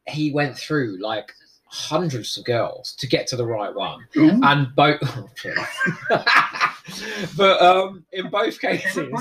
he 0.08 0.32
went 0.32 0.56
through 0.56 0.98
like 1.00 1.32
hundreds 1.68 2.38
of 2.38 2.44
girls 2.44 2.94
to 2.98 3.06
get 3.06 3.26
to 3.28 3.36
the 3.36 3.44
right 3.46 3.74
one. 3.74 4.06
ooh, 4.16 4.40
And 4.42 4.74
both 4.76 5.00
but 7.36 7.60
um 7.60 8.04
in 8.12 8.28
both 8.30 8.60
cases 8.60 8.96
in 8.96 9.04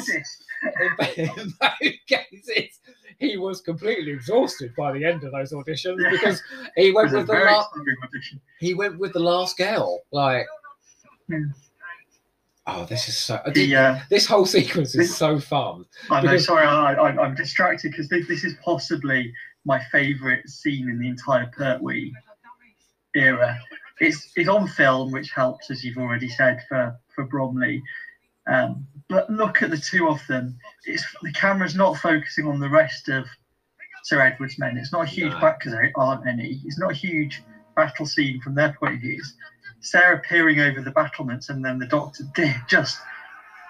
in 1.18 1.30
both 1.60 1.94
cases, 2.08 2.80
he 3.20 3.38
was 3.38 3.62
completely 3.62 4.12
exhausted 4.12 4.74
by 4.76 4.92
the 4.92 5.04
end 5.06 5.24
of 5.24 5.32
those 5.32 5.52
auditions 5.54 5.98
Yeah. 6.00 6.12
because 6.12 6.42
he 6.76 6.92
went 6.92 7.12
with 7.14 7.28
the 7.28 7.34
last 7.34 7.70
he 8.60 8.74
went 8.74 8.98
with 9.00 9.14
the 9.14 9.20
last 9.20 9.58
girl. 9.58 10.02
Like, 10.12 10.46
Yeah. 11.28 11.40
oh, 12.68 12.86
this 12.86 13.08
is 13.08 13.18
so. 13.18 13.40
The, 13.54 13.76
uh, 13.76 14.00
this 14.10 14.26
whole 14.28 14.46
sequence 14.46 14.96
is 14.96 15.16
so 15.16 15.40
fun. 15.40 15.86
I 16.10 16.22
know, 16.22 16.30
Because- 16.32 16.46
sorry, 16.46 16.66
I, 16.68 16.94
I, 16.94 17.24
I'm 17.24 17.36
distracted 17.36 17.92
because 17.92 18.10
this, 18.10 18.28
this 18.28 18.44
is 18.44 18.56
possibly 18.64 19.34
my 19.66 19.82
favourite 19.92 20.48
scene 20.48 20.90
in 20.90 21.00
the 21.00 21.08
entire 21.08 21.48
Pertwee 21.48 22.14
era. 23.16 23.60
It's, 24.00 24.32
it's 24.36 24.50
on 24.50 24.68
film, 24.68 25.12
which 25.12 25.32
helps, 25.32 25.72
as 25.72 25.84
you've 25.84 25.98
already 25.98 26.30
said, 26.30 26.62
for, 26.68 26.96
for 27.14 27.24
Bromley. 27.26 27.82
Um, 28.48 28.86
but 29.10 29.30
look 29.30 29.62
at 29.62 29.72
the 29.72 29.78
two 29.78 30.08
of 30.08 30.20
them. 30.28 30.58
It's 30.86 31.04
the 31.24 31.32
camera's 31.32 31.76
not 31.76 31.98
focusing 31.98 32.48
on 32.48 32.60
the 32.60 32.70
rest 32.70 33.10
of 33.10 33.26
Sir 34.04 34.22
Edward's 34.22 34.60
men. 34.60 34.78
It's 34.78 34.92
not 34.92 35.04
a 35.06 35.10
huge 35.10 35.32
No. 35.34 35.40
back 35.40 35.60
because 35.60 35.72
there 35.74 35.92
aren't 35.96 36.28
any. 36.28 36.62
It's 36.66 36.78
not 36.78 36.92
a 36.92 36.96
huge 36.96 37.42
battle 37.76 38.06
scene 38.06 38.40
from 38.42 38.54
their 38.56 38.76
point 38.80 38.96
of 38.96 39.02
view. 39.02 39.16
It's 39.18 39.90
Sarah 39.92 40.20
peering 40.20 40.60
over 40.60 40.82
the 40.82 40.92
battlements 40.92 41.50
and 41.50 41.64
then 41.64 41.80
the 41.80 41.86
doctor 41.88 42.24
they 42.36 42.56
just 42.68 43.00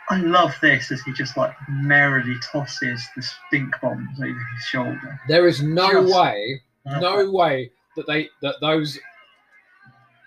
I 0.10 0.18
love 0.18 0.56
this 0.62 0.92
as 0.92 1.02
he 1.02 1.12
just 1.14 1.36
like 1.36 1.54
merrily 1.70 2.36
tosses 2.52 3.04
the 3.16 3.22
stink 3.24 3.74
bombs 3.82 4.20
over 4.20 4.28
his 4.28 4.66
shoulder. 4.66 5.20
There 5.28 5.48
is 5.48 5.64
no 5.64 6.04
Just- 6.04 6.16
way, 6.16 6.62
no 6.86 7.32
way 7.32 7.72
that 7.96 8.06
they 8.08 8.30
that 8.42 8.56
those 8.62 9.00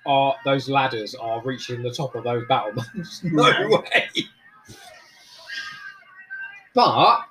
are 0.09 0.35
those 0.45 0.69
ladders 0.69 1.15
are 1.15 1.41
reaching 1.45 1.83
the 1.83 1.93
top 1.93 2.15
of 2.17 2.25
those 2.25 2.45
battlements. 2.49 3.21
no 3.25 3.51
No. 3.69 3.69
way. 3.79 4.09
But 6.75 7.23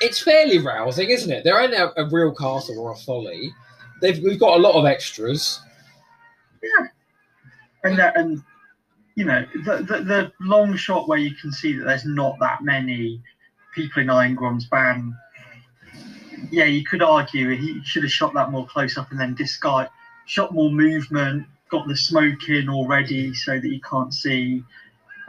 it's 0.00 0.22
fairly 0.22 0.58
rousing, 0.58 1.10
isn't 1.10 1.30
it? 1.30 1.44
There 1.44 1.60
ain't 1.60 1.74
a, 1.74 1.92
a 2.00 2.08
real 2.10 2.34
castle 2.34 2.78
or 2.78 2.92
a 2.92 2.96
folly. 2.96 3.52
They've 4.00 4.18
we've 4.22 4.40
got 4.40 4.56
a 4.58 4.62
lot 4.62 4.74
of 4.74 4.86
extras. 4.86 5.60
Yeah, 6.62 6.86
and 7.84 7.98
that, 7.98 8.16
and 8.18 8.42
you 9.14 9.24
know 9.24 9.44
the, 9.54 9.76
the 9.78 10.04
the 10.04 10.32
long 10.40 10.76
shot 10.76 11.08
where 11.08 11.18
you 11.18 11.34
can 11.34 11.52
see 11.52 11.74
that 11.78 11.84
there's 11.84 12.04
not 12.06 12.36
that 12.40 12.62
many 12.62 13.20
people 13.74 14.02
in 14.02 14.08
Irongron's 14.08 14.66
band. 14.66 15.12
Yeah, 16.50 16.64
you 16.64 16.84
could 16.84 17.02
argue 17.02 17.50
he 17.54 17.82
should 17.84 18.02
have 18.02 18.12
shot 18.12 18.32
that 18.34 18.50
more 18.50 18.66
close 18.66 18.96
up 18.96 19.10
and 19.10 19.20
then 19.20 19.34
disguise, 19.34 19.88
shot 20.26 20.54
more 20.54 20.70
movement, 20.70 21.46
got 21.70 21.86
the 21.88 21.96
smoke 21.96 22.48
in 22.48 22.68
already 22.68 23.32
so 23.34 23.58
that 23.60 23.68
you 23.68 23.80
can't 23.80 24.12
see 24.12 24.62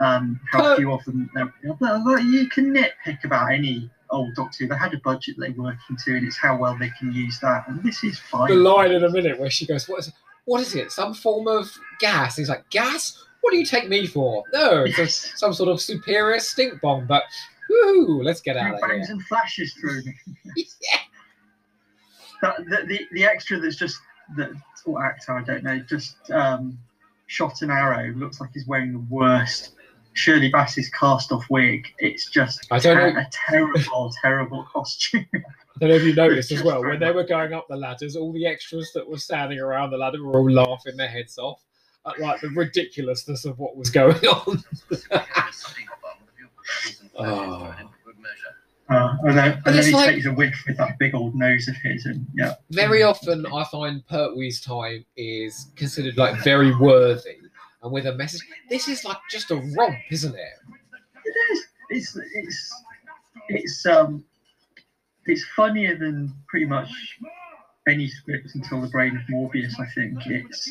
um, 0.00 0.40
how 0.50 0.76
few 0.76 0.92
of 0.92 1.04
them. 1.04 1.30
there- 1.34 1.52
But, 1.78 2.04
but 2.04 2.22
you 2.24 2.48
can 2.48 2.74
nitpick 2.74 3.24
about 3.24 3.52
any 3.52 3.88
old 4.10 4.34
Doctor. 4.34 4.64
Who. 4.64 4.68
They 4.68 4.76
had 4.76 4.92
a 4.94 4.98
budget 4.98 5.36
they're 5.38 5.52
working 5.52 5.96
to, 6.04 6.16
and 6.16 6.26
it's 6.26 6.36
how 6.36 6.56
well 6.56 6.76
they 6.76 6.90
can 6.98 7.12
use 7.12 7.38
that. 7.40 7.68
And 7.68 7.82
this 7.82 8.02
is 8.04 8.18
fine. 8.18 8.48
The 8.50 8.56
line 8.56 8.90
in 8.92 9.04
a 9.04 9.10
minute 9.10 9.38
where 9.38 9.50
she 9.50 9.64
goes, 9.66 9.88
"What 9.88 10.00
is 10.00 10.08
it? 10.08 10.14
What 10.44 10.60
is 10.60 10.74
it? 10.74 10.90
Some 10.90 11.14
form 11.14 11.46
of 11.46 11.70
gas?" 12.00 12.36
He's 12.36 12.48
like, 12.48 12.68
"Gas? 12.70 13.24
What 13.42 13.52
do 13.52 13.56
you 13.58 13.64
take 13.66 13.88
me 13.88 14.06
for? 14.06 14.44
No, 14.52 14.84
it's 14.84 14.98
a, 14.98 15.02
Yes. 15.02 15.32
some 15.36 15.52
sort 15.54 15.68
of 15.68 15.80
superior 15.80 16.40
stink 16.40 16.80
bomb." 16.80 17.06
But 17.06 17.22
whoo, 17.70 18.22
let's 18.22 18.40
get 18.40 18.56
out 18.56 18.74
of 18.74 18.80
bangs 18.80 19.06
here. 19.06 19.16
and 19.16 19.24
flashes 19.26 19.72
through 19.74 20.02
me. 20.02 20.14
yeah. 20.56 20.98
That, 22.42 22.56
the, 22.64 22.86
the 22.88 23.00
the 23.12 23.24
extra 23.24 23.58
that's 23.60 23.76
just 23.76 23.98
the 24.36 24.52
or 24.86 25.04
actor 25.04 25.32
I 25.32 25.42
don't 25.42 25.64
know 25.64 25.78
just 25.80 26.30
um, 26.30 26.78
shot 27.26 27.62
an 27.62 27.70
arrow 27.70 28.12
looks 28.14 28.40
like 28.40 28.50
he's 28.52 28.66
wearing 28.66 28.92
the 28.92 29.06
worst 29.08 29.74
Shirley 30.14 30.50
Bassey's 30.50 30.90
cast 30.90 31.32
off 31.32 31.44
wig. 31.48 31.86
It's 31.98 32.28
just 32.30 32.66
I 32.70 32.78
don't 32.78 32.96
ter- 32.96 33.12
know. 33.14 33.20
a 33.20 33.28
terrible 33.32 34.12
terrible 34.20 34.64
costume. 34.70 35.26
I 35.34 35.38
don't 35.80 35.88
know 35.88 35.94
if 35.94 36.04
you 36.04 36.14
noticed 36.14 36.52
as 36.52 36.62
well 36.62 36.82
when 36.84 37.00
they 37.00 37.10
were 37.12 37.24
going 37.24 37.54
up 37.54 37.66
the 37.68 37.76
ladders, 37.76 38.14
all 38.14 38.30
the 38.32 38.46
extras 38.46 38.92
that 38.94 39.08
were 39.08 39.16
standing 39.16 39.58
around 39.58 39.90
the 39.90 39.96
ladder 39.96 40.22
were 40.22 40.38
all 40.38 40.50
laughing 40.50 40.98
their 40.98 41.08
heads 41.08 41.38
off 41.38 41.62
at 42.06 42.20
like 42.20 42.40
the 42.42 42.48
ridiculousness 42.48 43.46
of 43.46 43.58
what 43.58 43.76
was 43.76 43.90
going 43.90 44.16
on. 44.26 44.62
Oh. 47.14 47.74
Uh, 48.88 49.16
and 49.22 49.38
then, 49.38 49.60
But 49.64 49.70
and 49.70 49.78
then 49.78 49.84
he 49.86 49.92
like- 49.92 50.10
takes 50.10 50.26
a 50.26 50.32
whiff 50.32 50.64
with 50.66 50.76
that 50.76 50.98
big 50.98 51.14
old 51.14 51.34
nose 51.34 51.68
of 51.68 51.76
his, 51.76 52.04
and 52.04 52.26
yeah, 52.34 52.54
very 52.70 53.02
often 53.02 53.46
I 53.46 53.64
find 53.64 54.06
Pertwee's 54.06 54.60
time 54.60 55.04
is 55.16 55.70
considered 55.76 56.16
like 56.18 56.42
very 56.44 56.74
worthy 56.76 57.36
and 57.82 57.92
with 57.92 58.06
a 58.06 58.14
message. 58.14 58.42
This 58.68 58.88
is 58.88 59.04
like 59.04 59.16
just 59.30 59.50
a 59.50 59.56
romp, 59.56 59.96
isn't 60.10 60.34
it? 60.34 60.58
it 61.24 61.52
is. 61.52 61.66
It's 61.90 62.18
it's 62.34 62.74
it's 63.48 63.86
um 63.86 64.24
it's 65.26 65.44
funnier 65.56 65.96
than 65.96 66.34
pretty 66.48 66.66
much 66.66 66.90
any 67.88 68.08
script 68.08 68.54
until 68.54 68.80
the 68.80 68.88
brain 68.88 69.16
of 69.16 69.22
Morbius. 69.22 69.78
I 69.80 69.86
think 69.94 70.18
it's 70.26 70.70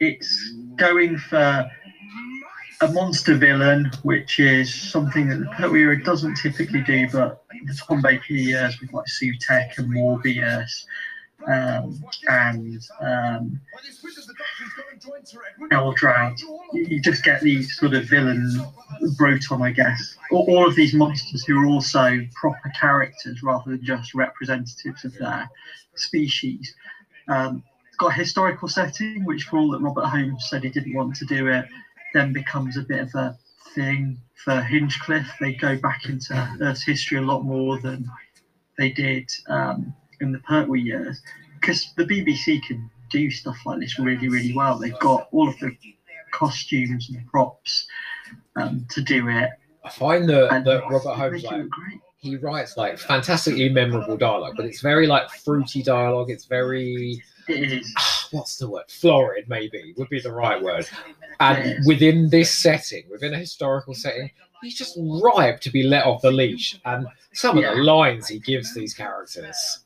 it's 0.00 0.52
going 0.76 1.18
for 1.18 1.68
a 2.80 2.88
monster 2.88 3.34
villain, 3.36 3.90
which 4.02 4.40
is 4.40 4.74
something 4.74 5.28
that 5.28 5.38
the 5.38 5.46
Pertwee 5.56 5.82
era 5.82 6.02
doesn't 6.02 6.36
typically 6.36 6.82
do, 6.82 7.08
but 7.10 7.44
the 7.66 7.74
Tom 7.74 8.02
Baker 8.02 8.32
years 8.32 8.80
with 8.80 8.92
like 8.92 9.06
Sutekh 9.06 9.78
and 9.78 9.92
Morbius 9.92 10.84
um, 11.46 12.02
and 12.28 12.80
um, 13.00 13.60
Eldrad, 15.72 16.40
you 16.72 16.86
you 16.88 17.00
just 17.00 17.22
get 17.22 17.40
these 17.42 17.76
sort 17.76 17.94
of 17.94 18.04
villain 18.04 18.62
Broton, 19.16 19.62
I 19.62 19.72
guess. 19.72 20.16
All, 20.30 20.46
all 20.48 20.66
of 20.66 20.74
these 20.74 20.94
monsters 20.94 21.44
who 21.44 21.58
are 21.58 21.66
also 21.66 22.20
proper 22.34 22.72
characters 22.78 23.42
rather 23.42 23.72
than 23.72 23.84
just 23.84 24.14
representatives 24.14 25.04
of 25.04 25.16
their 25.18 25.48
species. 25.94 26.74
Um, 27.28 27.62
it's 27.88 27.96
got 27.96 28.08
a 28.08 28.14
historical 28.14 28.68
setting, 28.68 29.24
which 29.24 29.44
for 29.44 29.58
all 29.58 29.70
that 29.72 29.80
Robert 29.80 30.06
Holmes 30.06 30.48
said 30.48 30.64
he 30.64 30.70
didn't 30.70 30.94
want 30.94 31.14
to 31.16 31.26
do 31.26 31.48
it, 31.48 31.66
then 32.14 32.32
becomes 32.32 32.78
a 32.78 32.82
bit 32.82 33.00
of 33.00 33.14
a 33.14 33.36
thing 33.74 34.16
for 34.42 34.60
Hinchcliffe. 34.60 35.30
They 35.40 35.52
go 35.52 35.76
back 35.76 36.06
into 36.06 36.56
Earth's 36.62 36.84
history 36.84 37.18
a 37.18 37.22
lot 37.22 37.42
more 37.42 37.78
than 37.80 38.08
they 38.78 38.90
did 38.90 39.30
um, 39.48 39.92
in 40.20 40.32
the 40.32 40.38
Pertwee 40.38 40.80
years, 40.80 41.20
because 41.60 41.92
the 41.96 42.04
BBC 42.04 42.62
can 42.62 42.90
do 43.10 43.30
stuff 43.30 43.56
like 43.66 43.80
this 43.80 43.98
really, 43.98 44.28
really 44.28 44.54
well. 44.54 44.78
They've 44.78 44.98
got 45.00 45.28
all 45.32 45.48
of 45.48 45.58
the 45.58 45.76
costumes 46.32 47.10
and 47.10 47.26
props 47.28 47.86
um, 48.56 48.86
to 48.90 49.02
do 49.02 49.28
it. 49.28 49.50
I 49.84 49.90
find 49.90 50.28
that, 50.28 50.52
And 50.52 50.64
that 50.66 50.82
Robert 50.88 51.14
Holmes 51.14 51.44
like. 51.44 51.66
He 52.24 52.36
writes 52.36 52.76
like 52.78 52.98
fantastically 52.98 53.68
memorable 53.68 54.16
dialogue, 54.16 54.54
but 54.56 54.64
it's 54.64 54.80
very 54.80 55.06
like 55.06 55.28
fruity 55.30 55.82
dialogue. 55.82 56.30
It's 56.30 56.46
very 56.46 57.22
what's 58.30 58.56
the 58.56 58.68
word? 58.68 58.84
Florid, 58.88 59.46
maybe 59.48 59.92
would 59.98 60.08
be 60.08 60.20
the 60.20 60.32
right 60.32 60.60
word. 60.60 60.88
And 61.40 61.84
within 61.86 62.30
this 62.30 62.50
setting, 62.50 63.04
within 63.10 63.34
a 63.34 63.38
historical 63.38 63.92
setting, 63.92 64.30
he's 64.62 64.74
just 64.74 64.98
ripe 65.22 65.60
to 65.60 65.70
be 65.70 65.82
let 65.82 66.06
off 66.06 66.22
the 66.22 66.30
leash. 66.30 66.80
And 66.86 67.06
some 67.34 67.58
of 67.58 67.64
the 67.64 67.82
lines 67.82 68.28
he 68.28 68.38
gives 68.38 68.72
these 68.74 68.94
characters. 68.94 69.80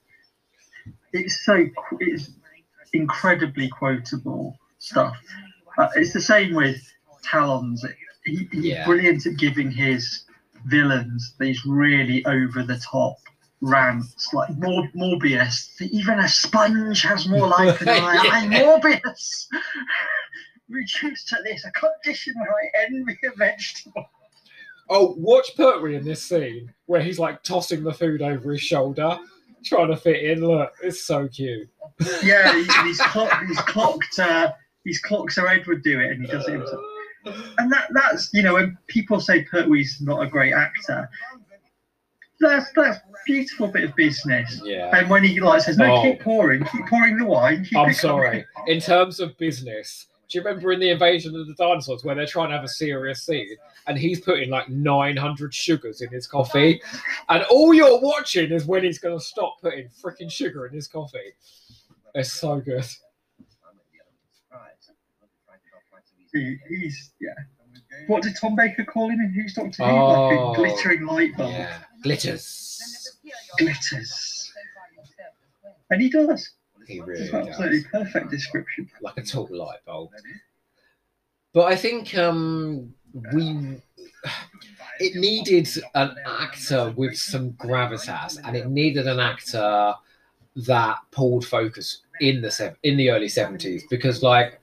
It's 1.13 1.45
so 1.45 1.67
it's 1.99 2.31
incredibly 2.93 3.69
quotable 3.69 4.57
stuff. 4.79 5.17
Uh, 5.77 5.89
it's 5.97 6.13
the 6.13 6.21
same 6.21 6.55
with 6.55 6.81
Talons. 7.25 7.85
He, 8.25 8.49
he's 8.53 8.65
Yeah. 8.65 8.85
brilliant 8.87 9.27
at 9.27 9.37
giving 9.37 9.71
his 9.73 10.25
villains 10.67 11.35
these 11.39 11.65
really 11.65 12.25
over 12.27 12.63
the 12.63 12.79
top 12.79 13.17
rants, 13.61 14.33
like 14.33 14.51
Mor- 14.59 14.89
Morbius. 14.95 15.81
Even 15.81 16.19
a 16.19 16.29
sponge 16.29 17.03
has 17.03 17.29
more 17.29 17.49
life 17.49 17.79
than 17.81 17.89
I. 17.89 18.15
Yeah. 18.15 18.23
I'm 18.33 18.51
Morbius. 18.51 19.47
Reduced 20.69 21.29
to 21.29 21.37
this, 21.45 21.65
a 21.65 21.71
condition 21.73 22.35
where 22.37 22.51
I 22.51 22.85
envy 22.85 23.19
a 23.25 23.37
vegetable. 23.37 24.11
Oh, 24.91 25.15
watch 25.19 25.57
Pertwee 25.57 25.97
in 25.97 26.05
this 26.05 26.23
scene 26.23 26.73
where 26.87 27.03
he's 27.03 27.19
like 27.19 27.43
tossing 27.43 27.83
the 27.83 27.93
food 27.93 28.23
over 28.23 28.53
his 28.53 28.61
shoulder, 28.61 29.19
trying 29.65 29.89
to 29.89 29.97
fit 29.97 30.23
in. 30.23 30.45
Look, 30.45 30.73
it's 30.83 31.05
so 31.05 31.29
cute. 31.29 31.69
Yeah, 32.23 32.53
he, 32.53 32.65
he's, 32.85 33.01
clocked, 33.01 33.45
he's 33.47 33.61
clocked. 33.61 34.19
Uh, 34.19 34.53
he's 34.85 35.01
clocked 35.01 35.33
Sir 35.33 35.47
Edward 35.49 35.83
do 35.83 36.01
it, 36.01 36.13
and 36.13 36.25
he 36.25 36.31
does 36.31 36.47
it 36.49 36.53
himself. 36.53 36.81
And 37.25 37.71
that 37.73 37.89
that's 37.93 38.31
you 38.33 38.43
know 38.43 38.55
when 38.55 38.77
people 38.87 39.21
say 39.21 39.45
Pertwee's 39.45 40.01
not 40.01 40.23
a 40.23 40.27
great 40.27 40.53
actor, 40.55 41.09
that's 42.41 42.71
that's 42.77 42.99
beautiful 43.27 43.69
bit 43.69 43.85
of 43.85 43.95
business. 43.97 44.61
Yeah. 44.65 44.97
And 44.97 45.11
when 45.11 45.25
he 45.25 45.41
like 45.41 45.63
says, 45.63 45.77
"No, 45.77 45.97
Oh. 45.97 46.03
keep 46.03 46.21
pouring, 46.21 46.65
keep 46.65 46.87
pouring 46.87 47.19
the 47.19 47.25
wine." 47.25 47.65
Keep 47.65 47.79
I'm 47.79 47.93
sorry. 47.93 48.47
coming." 48.57 48.77
In 48.77 48.81
terms 48.81 49.21
of 49.21 49.37
business, 49.39 50.07
do 50.29 50.39
you 50.39 50.45
remember 50.45 50.73
in 50.73 50.81
the 50.81 50.91
invasion 50.91 51.35
of 51.35 51.47
the 51.47 51.55
dinosaurs 51.55 52.05
where 52.05 52.15
they're 52.15 52.27
trying 52.27 52.51
to 52.51 52.55
have 52.57 52.65
a 52.65 52.69
serious 52.69 53.23
scene 53.25 53.57
and 53.87 53.99
he's 53.99 54.21
putting 54.21 54.51
like 54.51 54.69
900 54.69 55.53
sugars 55.55 56.01
in 56.03 56.11
his 56.11 56.27
coffee, 56.27 56.81
and 57.29 57.43
all 57.45 57.75
you're 57.75 58.01
watching 58.01 58.53
is 58.53 58.67
when 58.67 58.85
he's 58.85 58.99
going 58.99 59.19
to 59.19 59.25
stop 59.25 59.61
putting 59.61 59.89
freaking 59.89 60.31
sugar 60.31 60.67
in 60.67 60.73
his 60.75 60.87
coffee. 60.87 61.33
It's 62.15 62.33
so 62.33 62.61
good. 62.61 62.85
He, 66.39 66.57
he's 66.69 67.11
yeah. 67.21 67.31
What 68.07 68.23
did 68.23 68.37
Tom 68.37 68.55
Baker 68.57 68.85
call 68.85 69.09
him 69.11 69.21
in 69.21 69.31
Whose 69.33 69.55
Doctor 69.55 69.85
Who? 69.85 69.91
Oh, 69.91 70.53
like 70.53 70.59
a 70.59 70.61
glittering 70.61 71.07
light 71.07 71.37
bulb, 71.37 71.53
Yeah, 71.53 71.79
glitters. 72.03 73.17
glitters, 73.59 74.53
and 75.91 76.01
he 76.03 76.09
does. 76.11 76.51
He 76.87 76.99
It's 76.99 77.07
really 77.07 77.29
an 77.29 77.49
absolutely 77.49 77.81
does. 77.83 77.89
perfect 77.91 78.31
description. 78.31 78.91
Like 79.01 79.17
a 79.19 79.23
tall 79.23 79.49
light 79.51 79.85
bulb. 79.87 80.11
But 81.53 81.73
I 81.73 81.77
think 81.77 82.17
um, 82.17 82.95
we 83.33 83.81
it 85.01 85.15
needed 85.17 85.69
an 85.95 86.15
actor 86.27 86.93
with 86.97 87.17
some 87.17 87.53
gravitas, 87.53 88.39
and 88.45 88.57
it 88.57 88.69
needed 88.69 89.07
an 89.07 89.19
actor 89.21 89.95
that 90.67 90.99
pulled 91.11 91.47
focus 91.47 92.03
in 92.21 92.41
the 92.43 92.51
sev- 92.51 92.77
in 92.83 92.97
the 92.97 93.11
early 93.11 93.29
seventies 93.29 93.85
because, 93.91 94.23
like, 94.23 94.58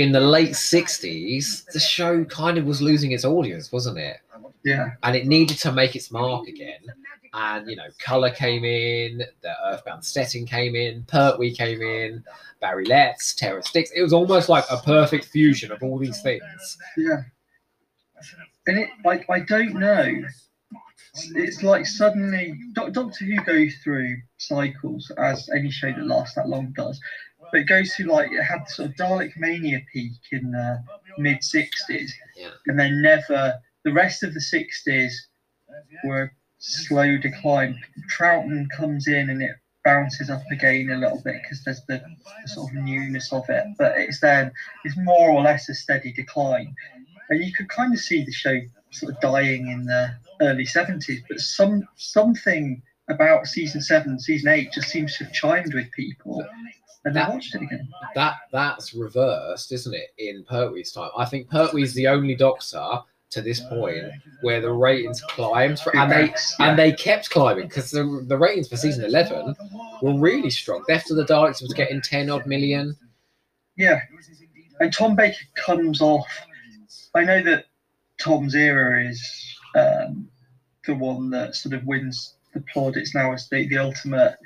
in 0.00 0.12
the 0.12 0.20
late 0.20 0.56
sixties, 0.56 1.64
the 1.72 1.80
show 1.80 2.24
kind 2.24 2.58
of 2.58 2.64
was 2.64 2.80
losing 2.82 3.12
its 3.12 3.24
audience, 3.24 3.70
wasn't 3.72 3.98
it? 3.98 4.18
Yeah, 4.62 4.90
And 5.02 5.16
it 5.16 5.26
needed 5.26 5.56
to 5.60 5.72
make 5.72 5.96
its 5.96 6.10
mark 6.10 6.46
again. 6.46 6.80
And 7.32 7.68
you 7.70 7.76
know, 7.76 7.86
color 7.98 8.30
came 8.30 8.64
in, 8.64 9.22
the 9.42 9.54
Earthbound 9.66 10.04
setting 10.04 10.44
came 10.44 10.74
in, 10.74 11.04
Pertwee 11.04 11.54
came 11.54 11.80
in, 11.80 12.24
Barry 12.60 12.84
Letts, 12.84 13.34
Terrance 13.34 13.70
Dicks. 13.70 13.90
It 13.92 14.02
was 14.02 14.12
almost 14.12 14.48
like 14.48 14.64
a 14.70 14.76
perfect 14.78 15.26
fusion 15.26 15.72
of 15.72 15.82
all 15.82 15.96
these 15.98 16.20
things. 16.20 16.78
yeah. 16.96 17.22
And 18.66 18.78
it 18.78 18.90
like 19.04 19.24
I 19.30 19.40
don't 19.40 19.74
know. 19.74 20.22
it's 21.34 21.62
like 21.62 21.86
suddenly 21.86 22.58
Do- 22.74 22.90
Doctor 22.90 23.24
Who 23.24 23.36
goes 23.44 23.74
through 23.82 24.16
cycles 24.38 25.10
as 25.18 25.48
any 25.56 25.70
show 25.70 25.90
that 25.92 26.06
lasts 26.06 26.34
that 26.34 26.48
long 26.48 26.72
does. 26.76 27.00
But 27.52 27.60
it 27.60 27.64
goes 27.64 27.94
through 27.94 28.06
like 28.06 28.32
it 28.32 28.42
had 28.42 28.68
sort 28.68 28.90
of 28.90 28.96
Dalek 28.96 29.32
mania 29.36 29.80
peak 29.92 30.12
in 30.32 30.50
the 30.52 30.82
mid 31.18 31.38
'60s, 31.38 32.10
Yeah. 32.36 32.50
and 32.66 32.78
then 32.78 33.02
never 33.02 33.54
the 33.84 33.92
rest 33.92 34.22
of 34.22 34.34
the 34.34 34.40
'60s 34.40 35.12
were 36.04 36.32
slow 36.58 37.16
decline. 37.18 37.80
Troughton 38.10 38.66
comes 38.76 39.06
in 39.08 39.30
and 39.30 39.42
it 39.42 39.56
bounces 39.84 40.28
up 40.28 40.42
again 40.52 40.90
a 40.90 40.96
little 40.96 41.20
bit 41.24 41.36
because 41.42 41.64
there's 41.64 41.82
the, 41.86 42.02
the 42.42 42.48
sort 42.48 42.70
of 42.70 42.82
newness 42.82 43.32
of 43.32 43.48
it, 43.48 43.64
but 43.78 43.96
it's 43.96 44.20
then 44.20 44.52
it's 44.84 44.96
more 44.98 45.30
or 45.30 45.42
less 45.42 45.68
a 45.68 45.74
steady 45.74 46.12
decline. 46.12 46.74
And 47.30 47.42
you 47.42 47.52
could 47.52 47.68
kind 47.68 47.92
of 47.92 48.00
see 48.00 48.24
the 48.24 48.32
show 48.32 48.58
sort 48.90 49.14
of 49.14 49.20
dying 49.20 49.68
in 49.68 49.86
the 49.86 50.10
early 50.42 50.64
70s, 50.64 51.22
but 51.28 51.40
some 51.40 51.86
something 51.96 52.82
about 53.08 53.46
season 53.46 53.80
seven, 53.80 54.18
season 54.18 54.48
eight 54.52 54.72
just 54.72 54.88
seems 54.88 55.16
to 55.16 55.24
have 55.24 55.32
chimed 55.32 55.74
with 55.74 55.90
people. 55.92 56.44
And 57.04 57.14
watched 57.14 57.54
it 57.54 57.62
again. 57.62 57.88
That 58.14 58.34
that's 58.52 58.92
reversed, 58.92 59.72
isn't 59.72 59.94
it? 59.94 60.10
In 60.18 60.44
Pertwee's 60.44 60.92
time, 60.92 61.10
I 61.16 61.24
think 61.24 61.48
Pertwee's 61.48 61.94
the 61.94 62.06
only 62.06 62.34
Doctor 62.34 63.00
to 63.30 63.40
this 63.40 63.60
point 63.60 64.04
where 64.42 64.60
the 64.60 64.70
ratings 64.70 65.22
climbed, 65.22 65.78
for, 65.78 65.96
and 65.96 66.10
they 66.10 66.34
and 66.58 66.78
they 66.78 66.92
kept 66.92 67.30
climbing 67.30 67.68
because 67.68 67.90
the, 67.90 68.24
the 68.26 68.36
ratings 68.36 68.68
for 68.68 68.76
season 68.76 69.04
eleven 69.04 69.54
were 70.02 70.18
really 70.18 70.50
strong. 70.50 70.84
Death 70.88 71.10
of 71.10 71.16
the 71.16 71.24
Daleks 71.24 71.62
was 71.62 71.72
getting 71.72 72.02
ten 72.02 72.28
odd 72.28 72.44
million. 72.46 72.96
Yeah, 73.76 74.00
and 74.80 74.92
Tom 74.92 75.16
Baker 75.16 75.44
comes 75.54 76.02
off. 76.02 76.28
I 77.14 77.24
know 77.24 77.42
that 77.44 77.66
Tom's 78.20 78.54
era 78.54 79.08
is 79.08 79.56
um, 79.74 80.28
the 80.84 80.94
one 80.94 81.30
that 81.30 81.56
sort 81.56 81.74
of 81.74 81.84
wins 81.86 82.34
the 82.52 82.60
plaudits 82.72 83.14
now 83.14 83.32
as 83.32 83.48
the, 83.48 83.66
the 83.68 83.78
ultimate. 83.78 84.36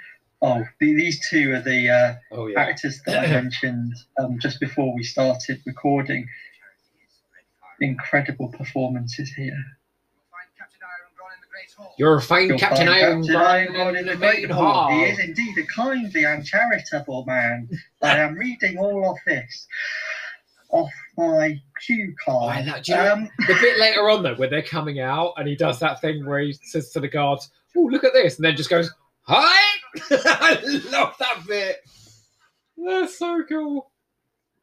Oh, 0.46 0.62
the, 0.78 0.94
these 0.94 1.26
two 1.30 1.52
are 1.54 1.60
the 1.62 1.88
uh, 1.88 2.14
Oh 2.32 2.46
yeah, 2.48 2.60
actors 2.60 3.00
that 3.06 3.24
I 3.24 3.26
mentioned 3.42 3.94
um, 4.18 4.38
just 4.40 4.60
before 4.60 4.94
we 4.94 5.02
started 5.02 5.62
recording. 5.66 6.26
Incredible 7.80 8.48
performances 8.48 9.30
here. 9.32 9.58
you're 11.98 12.16
a 12.16 12.22
fine 12.22 12.48
You'll 12.48 12.58
Captain 12.58 12.88
Iron 12.88 13.26
Captain 13.26 13.36
Iron 13.76 13.96
in 13.96 14.06
the 14.06 14.16
Great 14.16 14.42
main 14.42 14.50
Hall. 14.50 14.90
He 14.90 15.04
is 15.04 15.18
indeed 15.18 15.56
a 15.58 15.66
kindly 15.66 16.24
and 16.24 16.44
charitable 16.44 17.24
man. 17.24 17.68
I 18.02 18.18
am 18.18 18.34
reading 18.38 18.78
all 18.78 19.10
of 19.10 19.16
this 19.26 19.66
off 20.70 20.90
my 21.16 21.60
cue 21.84 22.14
card. 22.24 22.56
I 22.56 22.62
know- 22.62 22.80
do 22.82 22.92
you 22.92 22.98
know- 22.98 23.12
Um, 23.12 23.28
the 23.46 23.54
bit 23.60 23.78
later 23.78 24.08
on 24.10 24.22
though, 24.22 24.34
where 24.34 24.48
they're 24.48 24.62
coming 24.62 25.00
out 25.00 25.34
and 25.36 25.48
he 25.48 25.56
does 25.56 25.78
that 25.80 26.00
thing 26.00 26.26
where 26.26 26.40
he 26.40 26.52
says 26.52 26.90
to 26.90 27.00
the 27.00 27.08
guards, 27.08 27.50
"Oh, 27.76 27.80
look 27.90 28.04
at 28.04 28.12
this," 28.12 28.36
and 28.36 28.44
then 28.44 28.56
just 28.56 28.70
goes, 28.70 28.92
"Hi!" 29.22 29.73
I 30.10 30.60
love 30.90 31.14
that 31.18 31.44
bit. 31.46 31.76
That's 32.76 33.18
so 33.18 33.42
cool. 33.48 33.90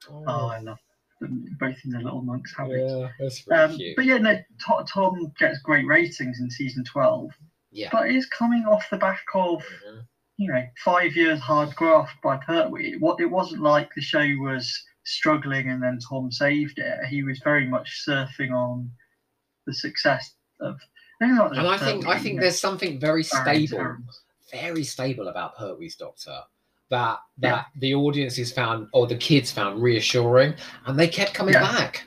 oh, 0.10 0.48
I 0.48 0.60
love 0.60 0.78
them 1.20 1.46
both 1.60 1.78
in 1.86 1.92
the 1.92 2.00
little 2.00 2.22
monks 2.24 2.54
habit. 2.58 2.82
yeah, 2.90 3.10
that's 3.20 3.46
really 3.48 3.62
Um, 3.62 3.76
cute. 3.78 3.96
but 3.96 4.06
yeah, 4.06 4.18
no, 4.18 4.36
To- 4.36 4.86
Tom 4.92 5.32
gets 5.40 5.60
great 5.60 5.86
ratings 5.86 6.40
in 6.40 6.50
season 6.50 6.84
12, 6.84 7.32
Yeah. 7.72 7.90
but 7.92 8.10
is 8.10 8.26
coming 8.28 8.66
off 8.66 8.90
the 8.90 8.98
back 8.98 9.24
of 9.36 9.64
Mhm. 9.64 10.06
you 10.38 10.52
know, 10.52 10.64
five 10.84 11.16
years 11.16 11.40
hard 11.40 11.76
graft 11.76 12.20
by 12.24 12.38
Pertwee. 12.38 12.98
What 12.98 13.20
it 13.22 13.28
wasn't 13.28 13.62
like 13.62 13.94
the 13.94 14.02
show 14.02 14.26
was 14.40 14.84
struggling 15.04 15.70
and 15.70 15.82
then 15.82 16.00
Tom 16.00 16.32
saved 16.32 16.80
it. 16.80 17.06
He 17.06 17.22
was 17.24 17.40
very 17.44 17.68
much 17.68 18.04
surfing 18.08 18.52
on 18.52 18.92
the 19.68 19.74
success 19.74 20.34
of. 20.60 20.80
maybe 21.20 21.34
not 21.34 21.52
And 21.56 21.68
I 21.68 21.74
just 21.74 21.84
think 21.84 22.08
I 22.08 22.14
think 22.16 22.26
you 22.26 22.34
know, 22.38 22.42
there's 22.42 22.60
something 22.60 23.00
very 23.00 23.24
stable, 23.24 23.78
Terrence. 23.78 24.22
Very 24.52 24.84
stable 24.84 25.28
about 25.30 25.56
Pertwee's 25.58 25.96
Doctor 25.96 26.40
that 26.90 27.20
that 27.38 27.68
the 27.78 27.96
audiences 27.96 28.52
found 28.52 28.88
or 28.94 29.08
the 29.08 29.16
kids 29.16 29.52
found 29.52 29.82
reassuring, 29.82 30.54
and 30.86 31.00
they 31.00 31.08
kept 31.08 31.34
coming 31.34 31.54
Yeah. 31.54 31.62
back. 31.62 32.06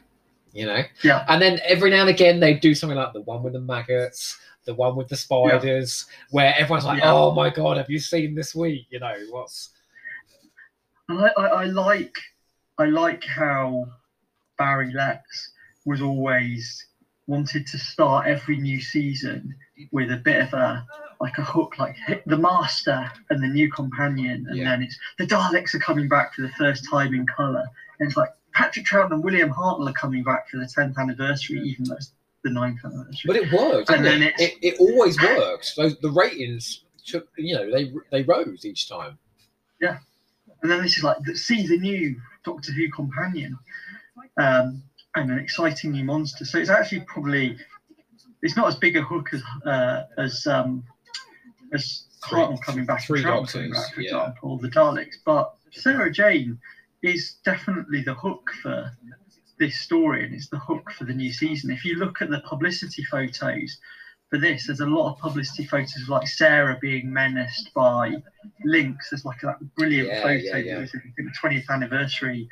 You 0.53 0.67
know. 0.67 0.83
Yeah. 1.03 1.25
And 1.29 1.43
then 1.43 1.59
every 1.65 1.91
now 1.91 2.03
and 2.03 2.11
again 2.11 2.39
they 2.39 2.55
do 2.55 2.75
something 2.75 2.97
like 2.97 3.13
the 3.13 3.23
one 3.23 3.43
with 3.43 3.55
the 3.55 3.61
maggots, 3.61 4.39
the 4.67 4.75
one 4.75 4.95
with 4.95 5.09
the 5.09 5.17
spiders, 5.17 6.07
where 6.31 6.55
everyone's 6.57 6.85
like, 6.85 7.01
Yeah. 7.01 7.13
"Oh 7.13 7.33
my 7.35 7.51
god, 7.51 7.77
have 7.79 7.91
you 7.91 7.99
seen 7.99 8.35
this 8.35 8.55
week?" 8.55 8.87
You 8.91 9.01
know 9.01 9.17
what's 9.31 9.71
I, 11.09 11.31
I, 11.37 11.47
I 11.47 11.65
like 11.65 12.17
I 12.79 12.85
like 12.87 13.25
how 13.25 13.87
Barry 14.59 14.93
Letts 14.93 15.53
was 15.85 16.01
always 16.01 16.87
wanted 17.27 17.67
to 17.69 17.79
start 17.79 18.27
every 18.27 18.57
new 18.59 18.81
season 18.81 19.55
with 19.93 20.11
a 20.13 20.17
bit 20.17 20.43
of 20.43 20.53
a 20.55 20.87
like 21.21 21.39
a 21.39 21.43
hook, 21.43 21.79
like 21.79 21.95
hit 22.07 22.23
the 22.27 22.37
master 22.37 23.11
and 23.31 23.43
the 23.43 23.47
new 23.49 23.71
companion, 23.71 24.45
and 24.49 24.59
Yeah. 24.59 24.65
then 24.65 24.83
it's 24.83 24.99
the 25.19 25.27
Daleks 25.27 25.75
are 25.75 25.79
coming 25.79 26.09
back 26.09 26.35
for 26.35 26.43
the 26.43 26.51
first 26.51 26.89
time 26.91 27.15
in 27.15 27.27
colour, 27.27 27.65
and 27.99 28.09
it's 28.09 28.17
like 28.17 28.31
Patrick 28.53 28.85
Troughton 28.85 29.13
and 29.13 29.25
William 29.25 29.51
Hartnell 29.51 29.89
are 29.89 29.93
coming 29.95 30.23
back 30.23 30.49
for 30.51 30.59
the 30.59 30.67
tenth 30.67 30.99
anniversary, 30.99 31.61
even 31.61 31.85
though 31.85 31.95
it's 31.95 32.13
the 32.43 32.51
ninth 32.51 32.85
anniversary. 32.85 33.27
But 33.27 33.37
it 33.37 33.53
worked, 33.53 33.91
And 33.91 34.05
then 34.05 34.23
it? 34.23 34.35
it? 34.39 34.55
It 34.61 34.75
always 34.79 35.21
worked. 35.21 35.75
Those 35.77 35.97
the 36.01 36.11
ratings 36.11 36.85
took, 37.07 37.29
you 37.39 37.55
know, 37.55 37.71
they 37.71 37.93
they 38.11 38.23
rose 38.23 38.65
each 38.67 38.89
time. 38.89 39.17
Yeah, 39.81 39.99
and 40.63 40.71
then 40.71 40.83
this 40.83 40.97
is 40.99 41.05
like, 41.05 41.19
the- 41.25 41.37
see 41.37 41.67
the 41.67 41.79
new 41.79 42.21
Doctor 42.45 42.73
Who 42.73 42.91
companion, 42.91 43.57
um, 44.37 44.83
and 45.15 45.31
an 45.31 45.39
exciting 45.39 45.93
new 45.93 46.05
monster. 46.05 46.45
So 46.45 46.59
it's 46.59 46.71
actually 46.71 47.01
probably, 47.01 47.57
it's 48.43 48.57
not 48.57 48.69
as 48.69 48.77
big 48.77 48.97
a 48.97 49.03
hook 49.03 49.31
as 49.33 49.43
uh, 49.67 50.03
as 50.19 50.47
um, 50.47 50.85
as 51.73 52.05
Hartnell 52.25 52.61
coming 52.63 52.87
back, 52.87 53.05
three 53.05 53.23
Doctors, 53.23 53.71
back, 53.73 53.95
for 53.95 54.01
yeah. 54.01 54.09
example, 54.09 54.59
the 54.59 54.69
Daleks. 54.69 55.17
But 55.25 55.55
Sarah 55.73 56.11
Jane 56.11 56.59
is 57.03 57.37
definitely 57.45 58.03
the 58.03 58.15
hook 58.15 58.51
for 58.63 58.91
this 59.59 59.79
story, 59.81 60.25
and 60.25 60.35
it's 60.35 60.49
the 60.49 60.59
hook 60.59 60.91
for 60.91 61.05
the 61.05 61.15
new 61.15 61.33
season. 61.33 61.71
If 61.71 61.85
you 61.85 61.97
look 61.97 62.23
at 62.23 62.31
the 62.31 62.41
publicity 62.41 63.05
photos 63.05 63.79
for 64.31 64.39
this, 64.39 64.67
there's 64.67 64.81
a 64.81 64.87
lot 64.87 65.13
of 65.13 65.19
publicity 65.19 65.65
photos 65.65 66.03
of 66.03 66.09
like 66.09 66.27
Sarah 66.27 66.79
being 66.81 67.13
menaced 67.13 67.73
by 67.75 68.15
Linx. 68.67 68.97
There's 69.11 69.25
like 69.25 69.41
that 69.43 69.59
brilliant 69.77 70.09
Yeah, 70.09 70.23
photo 70.23 70.35
yeah, 70.35 70.57
yeah. 70.57 70.75
that 70.75 70.81
was 70.81 70.95
in 70.95 71.25
the 71.25 71.33
20th 71.43 71.69
anniversary 71.69 72.49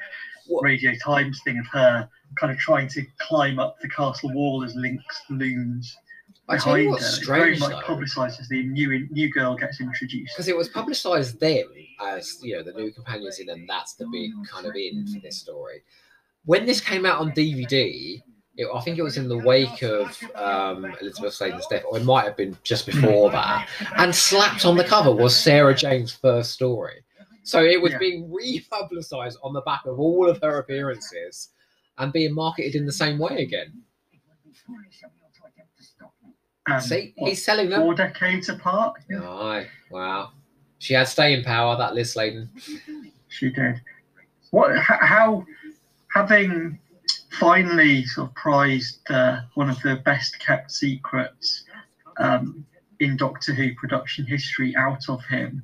Radio 0.60 0.92
Times 1.04 1.40
thing 1.44 1.58
of 1.58 1.66
her 1.68 2.08
kind 2.38 2.52
of 2.52 2.58
trying 2.58 2.88
to 2.88 3.04
climb 3.18 3.58
up 3.58 3.78
the 3.80 3.88
castle 3.88 4.32
wall 4.32 4.64
as 4.64 4.74
Linx 4.74 5.02
looms 5.28 5.96
I 6.48 6.58
tell 6.58 6.78
you 6.78 6.90
what's 6.90 7.18
It's 7.18 7.26
very 7.26 7.56
strange 7.56 7.72
much 7.72 7.84
publicised 7.84 8.40
as 8.40 8.48
the 8.48 8.62
new 8.64 9.08
new 9.10 9.30
girl 9.30 9.54
gets 9.56 9.80
introduced. 9.80 10.34
because 10.34 10.48
it 10.48 10.56
was 10.56 10.68
publicised 10.68 11.40
then 11.40 11.64
as 12.00 12.38
you 12.42 12.56
know 12.56 12.62
the 12.62 12.72
new 12.72 12.90
companions 12.90 13.38
in, 13.38 13.48
and 13.48 13.68
that's 13.68 13.94
the 13.94 14.06
big 14.08 14.32
kind 14.50 14.66
of 14.66 14.74
in 14.74 15.06
for 15.06 15.20
this 15.20 15.38
story. 15.38 15.82
When 16.44 16.66
this 16.66 16.80
came 16.80 17.06
out 17.06 17.20
on 17.20 17.30
DVD, 17.32 18.20
it, 18.56 18.66
I 18.74 18.80
think 18.80 18.98
it 18.98 19.02
was 19.02 19.16
in 19.16 19.28
the 19.28 19.38
wake 19.38 19.82
of 19.82 20.18
um, 20.34 20.84
Elizabeth 21.00 21.34
Sladen's 21.34 21.66
death, 21.68 21.84
or 21.88 21.98
it 21.98 22.04
might 22.04 22.24
have 22.24 22.36
been 22.36 22.56
just 22.64 22.86
before 22.86 23.30
that. 23.30 23.68
And 23.96 24.14
slapped 24.14 24.64
on 24.64 24.76
the 24.76 24.84
cover 24.84 25.12
was 25.12 25.36
Sarah 25.36 25.74
Jane's 25.74 26.12
first 26.12 26.50
story. 26.52 27.04
So 27.44 27.64
it 27.64 27.80
was 27.80 27.92
Yeah. 27.92 27.98
being 27.98 28.32
republicised 28.32 29.38
on 29.42 29.52
the 29.52 29.62
back 29.62 29.84
of 29.86 29.98
all 29.98 30.28
of 30.28 30.40
her 30.42 30.58
appearances 30.58 31.50
and 31.98 32.12
being 32.12 32.34
marketed 32.34 32.74
in 32.74 32.86
the 32.86 32.92
same 32.92 33.18
way 33.18 33.42
again. 33.42 33.82
Um, 36.70 36.80
See, 36.80 37.12
what, 37.16 37.28
he's 37.30 37.44
selling 37.44 37.70
them. 37.70 37.80
four 37.80 37.94
decades 37.94 38.48
apart. 38.48 38.94
Aye, 39.12 39.66
wow. 39.90 40.30
She 40.78 40.94
had 40.94 41.08
staying 41.08 41.44
power, 41.44 41.76
that 41.76 41.94
Liz 41.94 42.12
Sladen. 42.12 42.48
She 43.28 43.50
did. 43.50 43.80
What? 44.50 44.76
How? 44.78 45.44
Having 46.14 46.78
finally 47.32 48.04
sort 48.04 48.28
of 48.28 48.34
prized 48.34 49.00
uh, 49.10 49.40
one 49.54 49.70
of 49.70 49.80
the 49.82 49.96
best 50.04 50.38
kept 50.38 50.70
secrets 50.70 51.64
um, 52.18 52.64
in 53.00 53.16
Doctor 53.16 53.54
Who 53.54 53.74
production 53.74 54.26
history 54.26 54.76
out 54.76 55.08
of 55.08 55.24
him, 55.24 55.62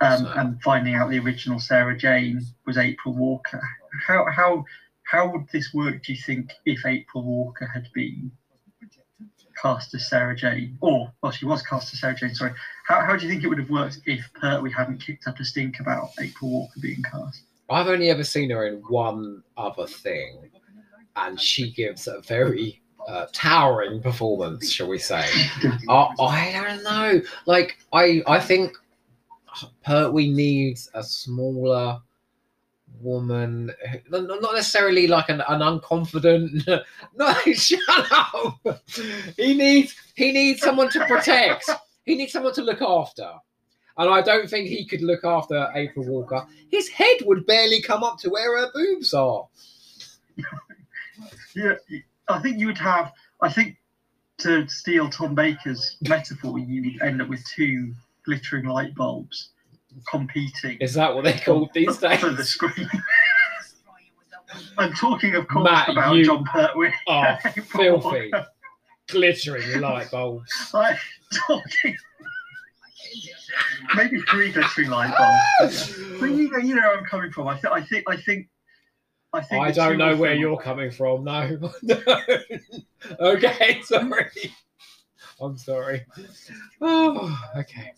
um, 0.00 0.24
So- 0.24 0.32
and 0.32 0.62
finding 0.62 0.94
out 0.94 1.10
the 1.10 1.18
original 1.18 1.58
Sarah 1.58 1.96
Jane 1.96 2.40
was 2.66 2.78
April 2.78 3.14
Walker. 3.14 3.62
How 4.06 4.26
how 4.30 4.64
how 5.04 5.30
would 5.32 5.48
this 5.52 5.72
work? 5.72 6.02
Do 6.02 6.12
you 6.12 6.18
think 6.20 6.52
if 6.66 6.84
April 6.84 7.24
Walker 7.24 7.66
had 7.66 7.88
been 7.94 8.30
cast 9.60 9.94
as 9.94 10.08
Sarah 10.08 10.36
Jane, 10.36 10.78
or 10.80 11.12
well, 11.22 11.32
she 11.32 11.46
was 11.46 11.62
cast 11.62 11.92
as 11.92 12.00
Sarah 12.00 12.14
Jane. 12.14 12.34
Sorry. 12.34 12.52
How 12.86 13.00
how 13.00 13.16
do 13.16 13.24
you 13.24 13.30
think 13.30 13.44
it 13.44 13.48
would 13.48 13.58
have 13.58 13.70
worked 13.70 14.00
if 14.06 14.30
Pertwee 14.34 14.72
hadn't 14.72 14.98
kicked 14.98 15.26
up 15.26 15.38
a 15.40 15.44
stink 15.44 15.80
about 15.80 16.10
April 16.20 16.50
Walker 16.50 16.80
being 16.80 17.02
cast? 17.02 17.42
I've 17.70 17.88
only 17.88 18.08
ever 18.10 18.24
seen 18.24 18.50
her 18.50 18.66
in 18.66 18.76
one 18.88 19.42
other 19.56 19.86
thing, 19.86 20.50
and 21.16 21.40
she 21.40 21.70
gives 21.72 22.06
a 22.06 22.20
very 22.22 22.80
uh, 23.06 23.26
towering 23.32 24.00
performance, 24.00 24.70
shall 24.70 24.88
we 24.88 24.98
say. 24.98 25.24
I, 25.88 26.08
I 26.18 26.64
don't 26.66 26.82
know. 26.82 27.20
Like, 27.46 27.78
I, 27.92 28.22
I 28.26 28.40
think 28.40 28.72
Pertwee 29.84 30.32
needs 30.32 30.90
a 30.94 31.02
smaller 31.02 32.00
woman, 33.00 33.72
not 34.10 34.54
necessarily 34.54 35.06
like 35.06 35.28
an, 35.28 35.42
an 35.48 35.60
unconfident. 35.60 36.66
No, 37.16 37.34
shut 37.54 37.80
up. 38.10 38.82
He 39.36 39.54
needs 39.54 39.94
he 40.14 40.32
needs 40.32 40.60
someone 40.60 40.90
to 40.90 41.04
protect. 41.06 41.68
He 42.04 42.14
needs 42.14 42.32
someone 42.32 42.54
to 42.54 42.62
look 42.62 42.80
after. 42.80 43.30
And 43.96 44.08
I 44.08 44.22
don't 44.22 44.48
think 44.48 44.68
he 44.68 44.84
could 44.84 45.02
look 45.02 45.24
after 45.24 45.68
April 45.74 46.06
Walker. 46.06 46.46
His 46.70 46.88
head 46.88 47.18
would 47.22 47.44
barely 47.46 47.82
come 47.82 48.04
up 48.04 48.18
to 48.20 48.30
where 48.30 48.56
her 48.58 48.70
boobs 48.72 49.12
are. 49.14 49.46
Yeah, 51.54 51.74
I 52.28 52.38
think 52.38 52.60
you 52.60 52.66
would 52.66 52.78
have. 52.78 53.12
I 53.40 53.48
think 53.50 53.76
to 54.38 54.68
steal 54.68 55.10
Tom 55.10 55.34
Baker's 55.34 55.96
metaphor, 56.02 56.58
you 56.60 56.82
would 56.82 57.02
end 57.02 57.20
up 57.20 57.28
with 57.28 57.44
two 57.44 57.92
glittering 58.28 58.66
light 58.66 58.94
bulbs 58.94 59.50
competing 60.10 60.76
Is 60.80 60.92
that 60.94 61.14
what 61.14 61.24
they 61.24 61.32
call 61.32 61.60
called 61.60 61.70
these 61.72 61.96
days? 61.96 62.20
for 62.20 62.30
the 62.30 62.44
screen. 62.44 62.88
I'm 64.76 64.92
talking, 64.92 65.34
of 65.34 65.48
course, 65.48 65.64
Matt, 65.64 65.88
about 65.88 66.14
you 66.14 66.26
Jon 66.26 66.44
Pertwee. 66.44 66.92
are 67.06 67.38
filthy. 67.72 68.30
Glittering 69.08 69.80
light 69.80 70.10
bulbs. 70.10 70.52
I'm 70.74 70.96
talking. 71.46 71.96
Maybe 73.96 74.20
three 74.22 74.52
glittering 74.52 74.90
light 74.90 75.14
bulbs. 75.16 75.98
But 76.20 76.26
you 76.26 76.50
know, 76.50 76.58
you 76.58 76.74
know 76.74 76.82
where 76.82 76.98
I'm 76.98 77.04
coming 77.06 77.32
from. 77.32 77.48
I, 77.48 77.54
th- 77.54 77.72
I 77.72 77.80
think, 77.80 78.04
I 78.08 78.16
think, 78.16 78.46
I 79.32 79.40
think. 79.40 79.64
I 79.64 79.70
don't 79.70 79.96
know 79.96 80.16
where 80.16 80.34
you're 80.34 80.58
coming 80.58 80.90
from. 80.90 81.24
No. 81.24 81.58
no. 81.82 81.96
okay, 83.20 83.80
sorry. 83.82 84.30
I'm 85.40 85.56
sorry. 85.56 86.04
Oh, 86.80 87.38
okay. 87.56 87.92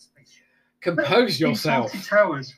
Compose 0.81 1.41
yourself. 1.41 1.95
In. 1.95 2.01
Fawlty 2.01 2.09
Towers. 2.09 2.55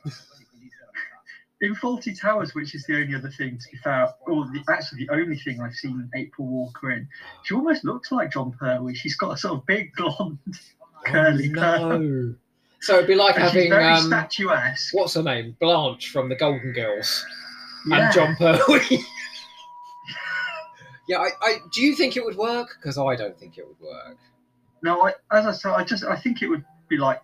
In 1.61 1.75
Fawlty 1.77 2.21
Towers, 2.21 2.55
which 2.55 2.75
is 2.75 2.85
the 2.87 2.97
only 2.97 3.15
other 3.15 3.31
thing 3.31 3.57
to 3.59 3.65
be 3.71 3.79
fair, 3.79 4.13
or 4.27 4.45
the, 4.47 4.63
actually 4.69 5.07
the 5.07 5.15
only 5.15 5.37
thing 5.37 5.61
I've 5.61 5.75
seen 5.75 6.11
April 6.17 6.49
Walker 6.49 6.91
in, 6.91 7.09
she 7.45 7.55
almost 7.55 7.85
looks 7.85 8.11
like 8.11 8.33
Jon 8.33 8.53
Pertwee. 8.53 8.95
She's 8.95 9.17
got 9.17 9.33
a 9.33 9.37
sort 9.37 9.59
of 9.59 9.67
big 9.67 9.93
blonde 9.97 10.39
curly 11.05 11.53
Oh, 11.57 11.99
no. 11.99 12.35
So 12.81 12.95
it'd 12.97 13.07
be 13.07 13.15
like 13.15 13.37
and 13.37 13.45
having 13.45 13.71
very 13.71 13.85
um, 13.85 14.07
statuesque. 14.09 14.93
what's 14.93 15.15
her 15.15 15.23
name? 15.23 15.57
Blanche 15.61 16.11
from 16.11 16.29
the 16.29 16.35
Golden 16.35 16.73
Girls 16.73 17.25
Yeah. 17.87 18.07
and 18.07 18.15
Jon 18.15 18.35
Pertwee. 18.37 18.99
yeah, 21.09 21.19
I, 21.19 21.29
I 21.43 21.57
do 21.73 21.83
you 21.83 21.95
think 21.95 22.17
it 22.17 22.25
would 22.25 22.37
work? 22.37 22.77
Because 22.81 22.99
I 22.99 23.15
don't 23.15 23.39
think 23.39 23.57
it 23.59 23.67
would 23.67 23.81
work. 23.81 24.19
No, 24.83 25.03
I, 25.07 25.13
as 25.37 25.47
I 25.47 25.53
said, 25.53 25.73
I 25.73 25.85
just 25.85 26.05
I 26.05 26.17
think 26.17 26.43
it 26.43 26.49
would 26.49 26.65
be 26.89 26.97
like 26.97 27.21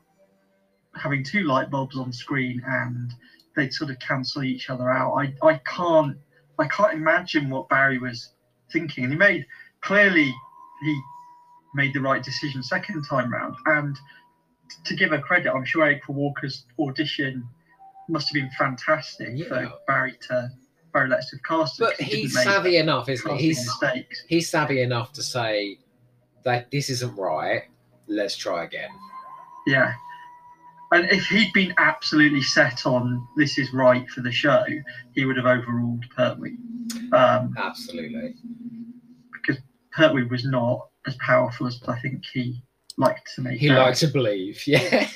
having 0.95 1.23
two 1.25 1.45
light 1.45 1.71
bulbs 1.71 1.97
on 1.97 2.13
screen 2.13 2.63
and 2.67 3.13
they'd 3.57 3.73
sort 3.73 3.91
of 3.91 3.99
cancel 3.99 4.43
each 4.45 4.71
other 4.71 4.91
out. 4.91 5.15
I, 5.15 5.35
I 5.47 5.61
can't 5.67 6.17
I 6.59 6.67
can't 6.69 6.95
imagine 6.95 7.51
what 7.51 7.69
Barry 7.69 7.99
was 7.99 8.31
thinking, 8.73 9.05
and 9.05 9.13
he 9.13 9.19
made 9.19 9.47
clearly 9.81 10.33
he 10.83 11.01
made 11.75 11.93
the 11.95 12.01
right 12.01 12.23
decision 12.23 12.63
second 12.63 13.05
time 13.05 13.33
round. 13.33 13.55
And 13.67 13.97
to 14.85 14.95
give 14.95 15.11
her 15.11 15.19
credit, 15.21 15.53
I'm 15.53 15.65
sure 15.65 15.87
April 15.87 16.17
Walker's 16.17 16.65
audition 16.79 17.47
must 18.09 18.29
have 18.29 18.35
been 18.35 18.51
fantastic 18.59 19.31
Yeah. 19.35 19.49
for 19.49 19.73
Barry 19.87 20.15
to 20.29 20.51
Barry 20.93 21.09
Letts 21.09 21.31
to 21.31 21.37
have 21.37 21.45
cast 21.45 21.79
But 21.79 22.01
he's 22.01 22.33
savvy 22.33 22.79
enough, 22.79 23.09
isn't 23.09 23.37
he? 23.37 23.49
He's 23.49 23.59
mistakes. 23.67 24.25
he's 24.29 24.49
savvy 24.49 24.81
enough 24.83 25.13
to 25.15 25.23
say 25.23 25.79
that 26.45 26.71
this 26.71 26.91
isn't 26.91 27.17
right. 27.17 27.65
Let's 28.07 28.37
try 28.37 28.65
again. 28.65 28.91
Yeah. 29.67 29.93
And 30.93 31.11
if 31.11 31.27
he'd 31.27 31.53
been 31.53 31.75
absolutely 31.77 32.43
set 32.43 32.87
on 32.87 33.27
this 33.37 33.59
is 33.59 33.73
right 33.75 34.09
for 34.09 34.23
the 34.23 34.33
show, 34.33 34.65
he 35.15 35.25
would 35.27 35.37
have 35.37 35.47
overruled 35.47 36.05
Pertwee. 36.17 36.57
Um, 37.13 37.55
Absolutely. 37.59 38.35
Because 39.33 39.63
Pertwee 39.93 40.25
was 40.25 40.45
not 40.45 40.89
as 41.07 41.15
powerful 41.17 41.67
as 41.67 41.81
I 41.87 42.01
think 42.01 42.25
he 42.33 42.63
liked 42.97 43.31
to 43.35 43.43
make. 43.43 43.61
He 43.61 43.71
out. 43.71 43.79
liked 43.79 43.99
to 44.01 44.09
believe. 44.09 44.63
Yeah. 44.67 45.09